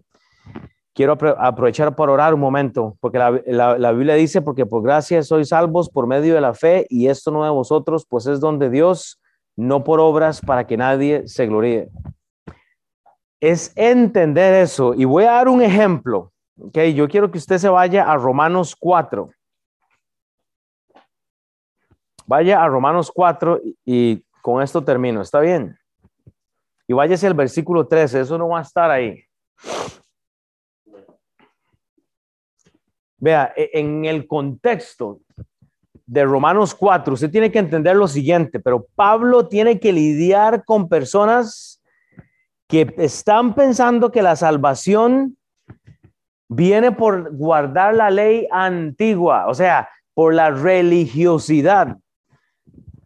quiero 0.93 1.17
aprovechar 1.39 1.95
para 1.95 2.11
orar 2.11 2.35
un 2.35 2.39
momento, 2.39 2.95
porque 2.99 3.17
la, 3.17 3.91
Biblia 3.91 4.13
dice, 4.13 4.43
porque 4.43 4.67
por 4.67 4.83
gracia 4.83 5.23
sois 5.23 5.49
salvos 5.49 5.89
por 5.89 6.05
medio 6.05 6.35
de 6.35 6.41
la 6.41 6.53
fe, 6.53 6.85
y 6.89 7.07
esto 7.07 7.31
no 7.31 7.43
de 7.43 7.49
vosotros, 7.49 8.05
pues 8.07 8.27
es 8.27 8.39
donde 8.39 8.69
Dios, 8.69 9.19
no 9.55 9.83
por 9.83 9.99
obras, 9.99 10.41
para 10.41 10.67
que 10.67 10.77
nadie 10.77 11.27
se 11.27 11.47
gloríe. 11.47 11.89
Es 13.41 13.73
entender 13.75 14.53
eso, 14.53 14.93
y 14.93 15.05
voy 15.05 15.23
a 15.23 15.31
dar 15.31 15.47
un 15.47 15.63
ejemplo, 15.63 16.32
ok, 16.59 16.77
yo 16.95 17.07
quiero 17.07 17.31
que 17.31 17.37
usted 17.37 17.57
se 17.57 17.69
vaya 17.69 18.11
a 18.11 18.17
Romanos 18.17 18.75
4. 18.77 19.29
Vaya 22.25 22.63
a 22.63 22.67
Romanos 22.67 23.11
4 23.13 23.61
y 23.85 24.23
con 24.41 24.61
esto 24.61 24.83
termino, 24.83 25.21
¿está 25.21 25.39
bien? 25.39 25.77
Y 26.87 26.93
váyase 26.93 27.27
al 27.27 27.33
versículo 27.33 27.87
13, 27.87 28.21
eso 28.21 28.37
no 28.37 28.49
va 28.49 28.59
a 28.59 28.63
estar 28.63 28.91
ahí. 28.91 29.23
Vea, 33.17 33.53
e, 33.55 33.69
en 33.73 34.05
el 34.05 34.27
contexto 34.27 35.21
de 36.05 36.25
Romanos 36.25 36.75
4, 36.75 37.13
usted 37.13 37.31
tiene 37.31 37.51
que 37.51 37.59
entender 37.59 37.95
lo 37.95 38.07
siguiente, 38.07 38.59
pero 38.59 38.85
Pablo 38.95 39.47
tiene 39.47 39.79
que 39.79 39.93
lidiar 39.93 40.65
con 40.65 40.89
personas 40.89 41.81
que 42.67 42.93
están 42.97 43.55
pensando 43.55 44.11
que 44.11 44.21
la 44.21 44.35
salvación 44.35 45.37
viene 46.49 46.91
por 46.91 47.35
guardar 47.35 47.95
la 47.95 48.09
ley 48.09 48.47
antigua, 48.51 49.47
o 49.47 49.53
sea, 49.53 49.89
por 50.13 50.33
la 50.33 50.51
religiosidad. 50.51 51.97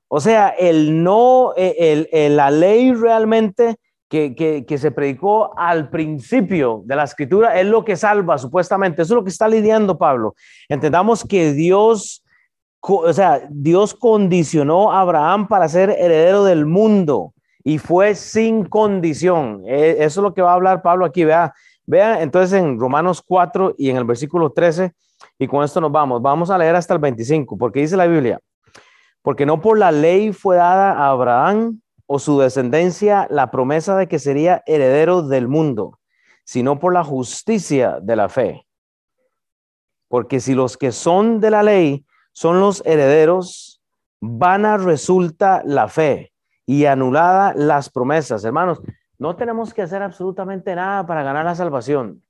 O 0.10 0.19
sea, 0.19 0.50
el 0.50 1.04
no, 1.04 1.54
e, 1.58 2.08
el, 2.12 2.36
la 2.36 2.50
ley 2.50 2.93
realmente 2.93 3.78
que, 4.10 4.65
se 4.78 4.91
predicó 4.91 5.58
al 5.58 5.89
principio 5.89 6.82
de 6.86 6.95
la 6.95 7.04
escritura 7.04 7.60
es 7.60 7.65
lo 7.65 7.84
que 7.84 7.95
salva, 7.95 8.38
supuestamente. 8.38 9.02
Eso 9.02 9.13
es 9.13 9.17
lo 9.17 9.23
que 9.23 9.30
está 9.30 9.47
lidiando 9.47 9.97
Pablo. 9.97 10.36
Entendamos 10.69 11.26
que 11.26 11.52
Dios, 11.52 12.23
o 12.80 13.12
sea, 13.12 13.41
Dios 13.50 13.93
condicionó 13.93 14.93
a 14.93 15.02
Abraham 15.02 15.47
para 15.47 15.67
ser 15.67 15.89
heredero 15.89 16.45
del 16.45 16.65
mundo 16.65 17.34
y 17.63 17.80
fue 17.80 18.15
sin 18.15 18.63
condición. 18.63 19.63
E, 19.65 19.97
eso 20.00 20.21
es 20.21 20.23
lo 20.23 20.34
que 20.34 20.41
va 20.41 20.52
a 20.52 20.56
hablar 20.56 20.82
Pablo 20.82 21.06
aquí. 21.06 21.26
Vea, 21.26 21.54
vea 21.88 22.21
entonces 22.21 22.60
en 22.60 22.80
Romanos 22.80 23.23
4 23.26 23.76
y 23.78 23.89
en 23.89 23.97
el 23.97 24.04
versículo 24.04 24.52
13, 24.52 24.93
y 25.39 25.47
con 25.47 25.63
esto 25.63 25.82
nos 25.82 25.91
vamos. 25.91 26.21
Vamos 26.21 26.52
a 26.52 26.58
leer 26.58 26.76
hasta 26.76 26.93
el 26.93 27.00
25, 27.00 27.58
porque 27.58 27.80
dice 27.80 27.97
la 27.97 28.06
Biblia. 28.06 28.39
Porque 29.23 29.45
no 29.45 29.60
por 29.62 29.80
la 29.80 29.91
ley 29.91 30.32
fue 30.32 30.58
dada 30.58 30.91
a 30.91 31.10
Abraham 31.10 31.82
o 32.06 32.19
su 32.19 32.39
descendencia 32.39 33.28
la 33.30 33.50
promesa 33.50 33.97
de 33.97 34.08
que 34.08 34.19
sería 34.19 34.63
heredero 34.65 35.23
del 35.23 35.47
mundo, 35.47 36.00
sino 36.45 36.80
por 36.80 36.93
la 36.93 37.04
justicia 37.04 38.00
de 38.02 38.15
la 38.15 38.30
fe. 38.30 38.67
Porque 40.08 40.39
si 40.39 40.54
los 40.54 40.78
que 40.78 40.91
son 40.91 41.39
de 41.39 41.52
la 41.52 41.63
ley 41.63 42.06
son 42.32 42.60
los 42.60 42.82
herederos, 42.86 43.82
vana 44.21 44.78
resulta 44.78 45.62
la 45.65 45.88
fe 45.88 46.32
y 46.65 46.86
anulada 46.86 47.54
las 47.56 47.89
promesas. 47.89 48.43
Hermanos, 48.45 48.80
no 49.19 49.36
tenemos 49.36 49.73
que 49.73 49.82
hacer 49.82 50.01
absolutamente 50.01 50.75
nada 50.75 51.06
para 51.06 51.23
ganar 51.23 51.45
la 51.45 51.56
salvación. 51.56 52.23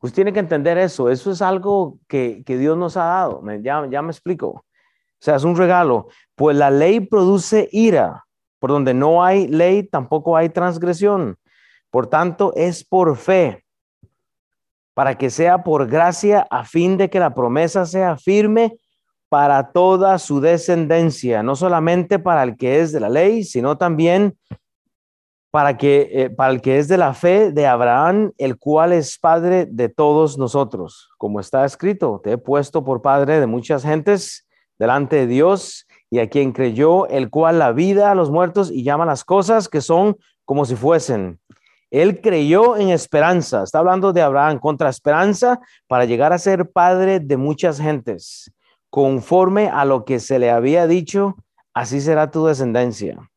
Usted 0.00 0.16
tiene 0.16 0.32
que 0.32 0.40
entender 0.40 0.76
eso. 0.78 1.08
Eso 1.08 1.30
es 1.30 1.40
algo 1.40 1.98
que, 2.06 2.42
Dios 2.46 2.76
nos 2.76 2.96
ha 2.96 3.04
dado. 3.04 3.42
Ya, 3.62 3.86
ya 3.90 4.02
me 4.02 4.10
explico. 4.10 4.48
O 4.48 4.64
sea, 5.18 5.36
es 5.36 5.44
un 5.44 5.56
regalo. 5.56 6.08
Pues 6.34 6.56
la 6.56 6.70
ley 6.70 7.00
produce 7.00 7.68
ira. 7.72 8.24
Por 8.58 8.70
donde 8.70 8.94
no 8.94 9.24
hay 9.24 9.46
ley, 9.48 9.82
tampoco 9.82 10.36
hay 10.36 10.50
transgresión. 10.50 11.36
Por 11.90 12.06
tanto, 12.06 12.52
es 12.56 12.84
por 12.84 13.16
fe, 13.16 13.64
para 14.94 15.16
que 15.16 15.30
sea 15.30 15.62
por 15.62 15.86
gracia, 15.86 16.46
a 16.50 16.64
fin 16.64 16.96
de 16.96 17.10
que 17.10 17.20
la 17.20 17.34
promesa 17.34 17.84
sea 17.84 18.16
firme 18.16 18.78
para 19.28 19.70
toda 19.72 20.18
su 20.18 20.40
descendencia, 20.40 21.42
no 21.42 21.56
solamente 21.56 22.18
para 22.18 22.42
el 22.42 22.56
que 22.56 22.80
es 22.80 22.92
de 22.92 23.00
la 23.00 23.08
ley, 23.08 23.44
sino 23.44 23.76
también 23.76 24.36
para, 25.54 25.76
que, 25.76 26.10
eh, 26.10 26.30
para 26.30 26.52
el 26.52 26.60
que 26.60 26.78
es 26.78 26.88
de 26.88 26.98
la 26.98 27.14
fe 27.14 27.52
de 27.52 27.68
Abraham, 27.68 28.32
el 28.38 28.58
cual 28.58 28.92
es 28.92 29.20
padre 29.20 29.68
de 29.70 29.88
todos 29.88 30.36
nosotros. 30.36 31.10
Como 31.16 31.38
está 31.38 31.64
escrito, 31.64 32.20
te 32.24 32.32
he 32.32 32.38
puesto 32.38 32.82
por 32.82 33.02
padre 33.02 33.38
de 33.38 33.46
muchas 33.46 33.84
gentes 33.84 34.48
delante 34.80 35.14
de 35.14 35.26
Dios 35.28 35.86
y 36.10 36.18
a 36.18 36.28
quien 36.28 36.50
creyó, 36.50 37.06
el 37.06 37.30
cual 37.30 37.60
la 37.60 37.70
vida 37.70 38.10
a 38.10 38.16
los 38.16 38.32
muertos 38.32 38.72
y 38.72 38.82
llama 38.82 39.06
las 39.06 39.22
cosas 39.22 39.68
que 39.68 39.80
son 39.80 40.16
como 40.44 40.64
si 40.64 40.74
fuesen. 40.74 41.38
Él 41.92 42.20
creyó 42.20 42.76
en 42.76 42.88
esperanza, 42.88 43.62
está 43.62 43.78
hablando 43.78 44.12
de 44.12 44.22
Abraham, 44.22 44.58
contra 44.58 44.88
esperanza 44.88 45.60
para 45.86 46.04
llegar 46.04 46.32
a 46.32 46.38
ser 46.38 46.72
padre 46.72 47.20
de 47.20 47.36
muchas 47.36 47.80
gentes, 47.80 48.50
conforme 48.90 49.68
a 49.68 49.84
lo 49.84 50.04
que 50.04 50.18
se 50.18 50.40
le 50.40 50.50
había 50.50 50.88
dicho, 50.88 51.36
así 51.72 52.00
será 52.00 52.32
tu 52.32 52.44
descendencia. 52.44 53.30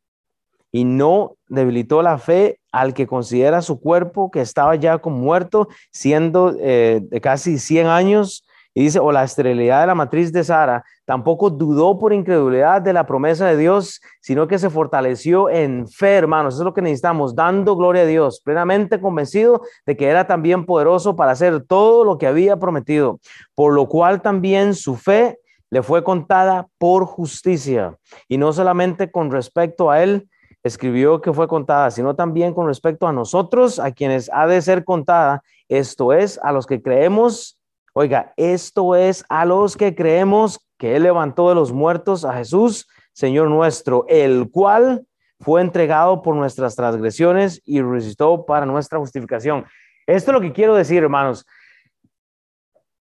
Y 0.72 0.84
no 0.84 1.36
debilitó 1.48 2.02
la 2.02 2.18
fe 2.18 2.60
al 2.72 2.94
que 2.94 3.08
considera 3.08 3.62
su 3.62 3.80
cuerpo 3.80 4.32
que 4.32 4.42
estaba 4.42 4.76
ya 4.76 5.00
como 5.00 5.18
muerto, 5.18 5.68
siendo 5.92 6.56
eh, 6.60 7.02
de 7.02 7.22
casi 7.22 7.58
100 7.58 7.88
años, 7.88 8.44
y 8.78 8.84
dice, 8.84 9.00
o 9.00 9.12
la 9.12 9.24
esterilidad 9.24 9.82
de 9.82 9.88
la 9.88 9.96
matriz 9.96 10.32
de 10.32 10.44
Sara, 10.44 10.86
tampoco 11.04 11.50
dudó 11.50 11.98
por 11.98 12.14
incredulidad 12.14 12.80
de 12.80 12.94
la 12.94 13.08
promesa 13.08 13.48
de 13.48 13.58
Dios, 13.58 14.02
sino 14.22 14.48
que 14.48 14.60
se 14.60 14.70
fortaleció 14.70 15.50
en 15.50 15.88
fe, 15.88 16.14
hermanos. 16.14 16.54
Eso 16.54 16.62
es 16.62 16.66
lo 16.66 16.76
que 16.76 16.84
necesitamos, 16.84 17.34
dando 17.34 17.76
gloria 17.76 18.04
a 18.04 18.06
Dios, 18.06 18.40
plenamente 18.46 19.02
convencido 19.02 19.64
de 19.88 19.98
que 19.98 20.06
era 20.06 20.28
también 20.28 20.64
poderoso 20.64 21.16
para 21.16 21.32
hacer 21.32 21.64
todo 21.64 22.04
lo 22.04 22.20
que 22.20 22.28
había 22.28 22.58
prometido, 22.58 23.20
por 23.56 23.74
lo 23.74 23.88
cual 23.88 24.22
también 24.22 24.76
su 24.76 24.96
fe 24.96 25.40
le 25.72 25.82
fue 25.82 26.04
contada 26.04 26.68
por 26.78 27.06
justicia. 27.06 27.98
Y 28.28 28.38
no 28.38 28.54
solamente 28.54 29.10
con 29.10 29.32
respecto 29.32 29.90
a 29.90 30.04
él, 30.04 30.30
escribió 30.68 31.22
que 31.22 31.34
fue 31.34 31.48
contada, 31.48 31.90
sino 31.92 32.16
también 32.16 32.54
con 32.54 32.68
respecto 32.68 33.08
a 33.08 33.14
nosotros, 33.14 33.80
a 33.80 33.92
quienes 33.92 34.30
ha 34.32 34.48
de 34.48 34.62
ser 34.62 34.84
contada, 34.84 35.44
esto 35.68 36.14
es, 36.14 36.40
a 36.44 36.52
los 36.52 36.68
que 36.68 36.82
creemos 36.82 37.58
Oiga, 38.00 38.32
esto 38.38 38.96
es 38.96 39.26
a 39.28 39.44
los 39.44 39.76
que 39.76 39.96
creemos 39.96 40.60
que 40.78 40.96
Él 40.96 41.02
levantó 41.02 41.50
de 41.50 41.56
los 41.56 41.74
muertos 41.74 42.26
a 42.26 42.34
Jesús, 42.34 42.88
Señor 43.12 43.50
nuestro, 43.50 44.06
el 44.08 44.52
cual 44.52 45.08
fue 45.40 45.62
entregado 45.62 46.22
por 46.22 46.36
nuestras 46.36 46.76
transgresiones 46.76 47.60
y 47.66 47.82
resucitó 47.82 48.46
para 48.46 48.68
nuestra 48.68 49.00
justificación. 49.00 49.66
Esto 50.06 50.30
es 50.30 50.34
lo 50.36 50.42
que 50.42 50.54
quiero 50.54 50.76
decir, 50.76 51.02
hermanos. 51.02 51.48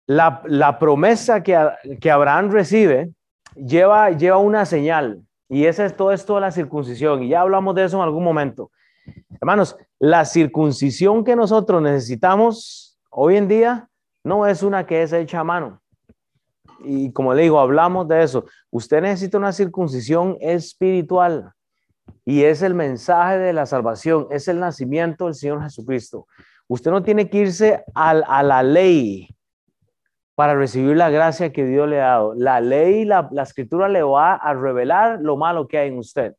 La, 0.06 0.78
promesa 0.78 1.42
que, 1.42 1.58
que, 2.00 2.10
Abraham 2.10 2.50
recibe 2.50 3.10
lleva, 3.54 4.12
lleva 4.12 4.38
una 4.38 4.64
señal 4.64 5.20
y 5.50 5.66
esa 5.66 5.84
es 5.84 5.96
todo 5.96 6.12
esto 6.12 6.36
de 6.36 6.42
la 6.42 6.52
circuncisión 6.52 7.24
y 7.24 7.28
ya 7.28 7.40
hablamos 7.40 7.74
de 7.74 7.84
eso 7.84 7.96
en 7.96 8.04
algún 8.04 8.22
momento. 8.24 8.70
Hermanos, 9.40 9.76
la 9.98 10.24
circuncisión 10.24 11.24
que 11.24 11.34
nosotros 11.34 11.82
necesitamos 11.82 12.98
hoy 13.10 13.36
en 13.36 13.48
día 13.48 13.88
no 14.22 14.46
es 14.46 14.62
una 14.62 14.86
que 14.86 15.02
es 15.02 15.12
hecha 15.12 15.40
a 15.40 15.44
mano. 15.44 15.82
Y 16.84 17.12
como 17.12 17.34
le 17.34 17.42
digo, 17.42 17.58
hablamos 17.58 18.06
de 18.06 18.22
eso. 18.22 18.44
Usted 18.70 19.02
necesita 19.02 19.38
una 19.38 19.52
circuncisión 19.52 20.36
espiritual 20.40 21.52
y 22.24 22.44
es 22.44 22.62
el 22.62 22.74
mensaje 22.74 23.38
de 23.38 23.52
la 23.52 23.66
salvación, 23.66 24.28
es 24.30 24.46
el 24.46 24.60
nacimiento 24.60 25.24
del 25.24 25.34
Señor 25.34 25.62
Jesucristo. 25.62 26.26
Usted 26.68 26.92
no 26.92 27.02
tiene 27.02 27.28
que 27.28 27.38
irse 27.38 27.84
a, 27.92 28.14
la 28.14 28.62
ley 28.62 29.28
para 30.40 30.54
recibir 30.54 30.96
la 30.96 31.10
gracia 31.10 31.52
que 31.52 31.66
Dios 31.66 31.86
le 31.86 32.00
ha 32.00 32.12
dado. 32.12 32.32
La 32.34 32.62
ley, 32.62 33.04
la, 33.04 33.28
la 33.30 33.42
escritura 33.42 33.90
le 33.90 34.02
va 34.02 34.36
a 34.36 34.54
revelar 34.54 35.20
lo 35.20 35.36
malo 35.36 35.68
que 35.68 35.76
hay 35.76 35.88
en 35.88 35.98
usted. 35.98 36.34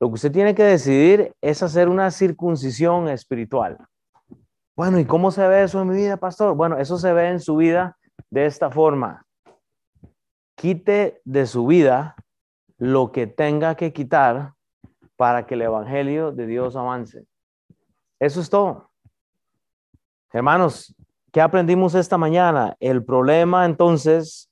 Lo 0.00 0.08
que 0.08 0.14
usted 0.14 0.32
tiene 0.32 0.54
que 0.54 0.62
decidir 0.62 1.34
es 1.42 1.62
hacer 1.62 1.90
una 1.90 2.10
circuncisión 2.10 3.06
espiritual. 3.06 3.76
Bueno, 4.74 4.98
¿y 4.98 5.04
cómo 5.04 5.30
se 5.30 5.46
ve 5.46 5.62
eso 5.62 5.82
en 5.82 5.88
mi 5.88 5.96
vida, 5.96 6.16
pastor? 6.16 6.54
Bueno, 6.54 6.78
eso 6.78 6.96
se 6.96 7.12
ve 7.12 7.28
en 7.28 7.38
su 7.38 7.56
vida 7.56 7.98
de 8.30 8.46
esta 8.46 8.70
forma. 8.70 9.26
Quite 10.54 11.20
de 11.22 11.44
su 11.44 11.66
vida 11.66 12.16
lo 12.78 13.12
que 13.12 13.26
tenga 13.26 13.74
que 13.74 13.92
quitar 13.92 14.54
para 15.16 15.44
que 15.44 15.52
el 15.52 15.60
Evangelio 15.60 16.32
de 16.32 16.46
Dios 16.46 16.76
avance. 16.76 17.26
Eso 18.18 18.40
es 18.40 18.48
todo. 18.48 18.88
Hermanos, 20.32 20.96
¿qué 21.32 21.40
aprendimos 21.40 21.94
esta 21.94 22.18
mañana? 22.18 22.76
El 22.80 23.04
problema 23.04 23.64
entonces 23.66 24.50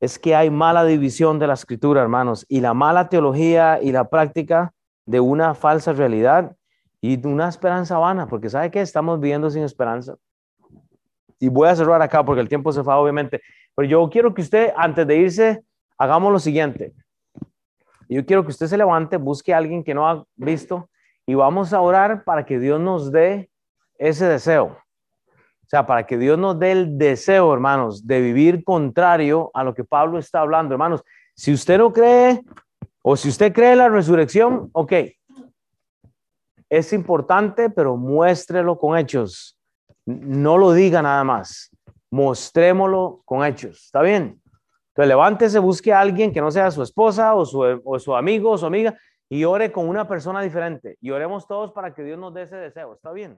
es 0.00 0.18
que 0.18 0.34
hay 0.34 0.50
mala 0.50 0.84
división 0.84 1.38
de 1.38 1.46
la 1.46 1.54
escritura, 1.54 2.02
hermanos, 2.02 2.46
y 2.48 2.60
la 2.60 2.74
mala 2.74 3.08
teología 3.08 3.80
y 3.82 3.92
la 3.92 4.08
práctica 4.08 4.72
de 5.06 5.20
una 5.20 5.54
falsa 5.54 5.92
realidad 5.92 6.56
y 7.00 7.16
de 7.16 7.28
una 7.28 7.48
esperanza 7.48 7.98
vana, 7.98 8.26
porque 8.26 8.50
¿sabe 8.50 8.70
qué? 8.70 8.80
Estamos 8.80 9.20
viviendo 9.20 9.50
sin 9.50 9.62
esperanza. 9.62 10.16
Y 11.40 11.48
voy 11.48 11.68
a 11.68 11.76
cerrar 11.76 12.02
acá 12.02 12.24
porque 12.24 12.40
el 12.40 12.48
tiempo 12.48 12.72
se 12.72 12.82
fue, 12.82 12.94
obviamente, 12.94 13.40
pero 13.74 13.88
yo 13.88 14.10
quiero 14.10 14.34
que 14.34 14.42
usted, 14.42 14.72
antes 14.76 15.06
de 15.06 15.16
irse, 15.16 15.64
hagamos 15.96 16.32
lo 16.32 16.38
siguiente. 16.38 16.94
Yo 18.08 18.24
quiero 18.24 18.42
que 18.42 18.50
usted 18.50 18.66
se 18.66 18.76
levante, 18.76 19.16
busque 19.16 19.52
a 19.54 19.58
alguien 19.58 19.84
que 19.84 19.94
no 19.94 20.08
ha 20.08 20.24
visto 20.36 20.88
y 21.26 21.34
vamos 21.34 21.72
a 21.72 21.80
orar 21.80 22.24
para 22.24 22.44
que 22.46 22.58
Dios 22.58 22.80
nos 22.80 23.12
dé 23.12 23.50
ese 23.98 24.26
deseo. 24.26 24.78
O 25.68 25.70
sea, 25.70 25.86
para 25.86 26.06
que 26.06 26.16
Dios 26.16 26.38
nos 26.38 26.58
dé 26.58 26.72
el 26.72 26.96
deseo, 26.96 27.52
hermanos, 27.52 28.06
de 28.06 28.22
vivir 28.22 28.64
contrario 28.64 29.50
a 29.52 29.62
lo 29.62 29.74
que 29.74 29.84
Pablo 29.84 30.18
está 30.18 30.40
hablando. 30.40 30.72
Hermanos, 30.72 31.04
si 31.34 31.52
usted 31.52 31.76
no 31.76 31.92
cree 31.92 32.40
o 33.02 33.14
si 33.18 33.28
usted 33.28 33.52
cree 33.52 33.72
en 33.72 33.78
la 33.78 33.90
resurrección, 33.90 34.70
ok. 34.72 34.94
Es 36.70 36.94
importante, 36.94 37.68
pero 37.68 37.98
muéstrelo 37.98 38.78
con 38.78 38.96
hechos. 38.96 39.58
No 40.06 40.56
lo 40.56 40.72
diga 40.72 41.02
nada 41.02 41.22
más. 41.22 41.70
Mostrémoslo 42.10 43.20
con 43.26 43.44
hechos. 43.44 43.84
¿Está 43.84 44.00
bien? 44.00 44.40
Entonces, 44.94 45.08
levántese, 45.08 45.58
busque 45.58 45.92
a 45.92 46.00
alguien 46.00 46.32
que 46.32 46.40
no 46.40 46.50
sea 46.50 46.70
su 46.70 46.82
esposa 46.82 47.34
o 47.34 47.44
su, 47.44 47.60
o 47.84 47.98
su 47.98 48.16
amigo 48.16 48.52
o 48.52 48.56
su 48.56 48.64
amiga 48.64 48.98
y 49.28 49.44
ore 49.44 49.70
con 49.70 49.86
una 49.86 50.08
persona 50.08 50.40
diferente. 50.40 50.96
Y 51.02 51.10
oremos 51.10 51.46
todos 51.46 51.72
para 51.72 51.92
que 51.92 52.04
Dios 52.04 52.18
nos 52.18 52.32
dé 52.32 52.44
ese 52.44 52.56
deseo. 52.56 52.94
¿Está 52.94 53.12
bien? 53.12 53.36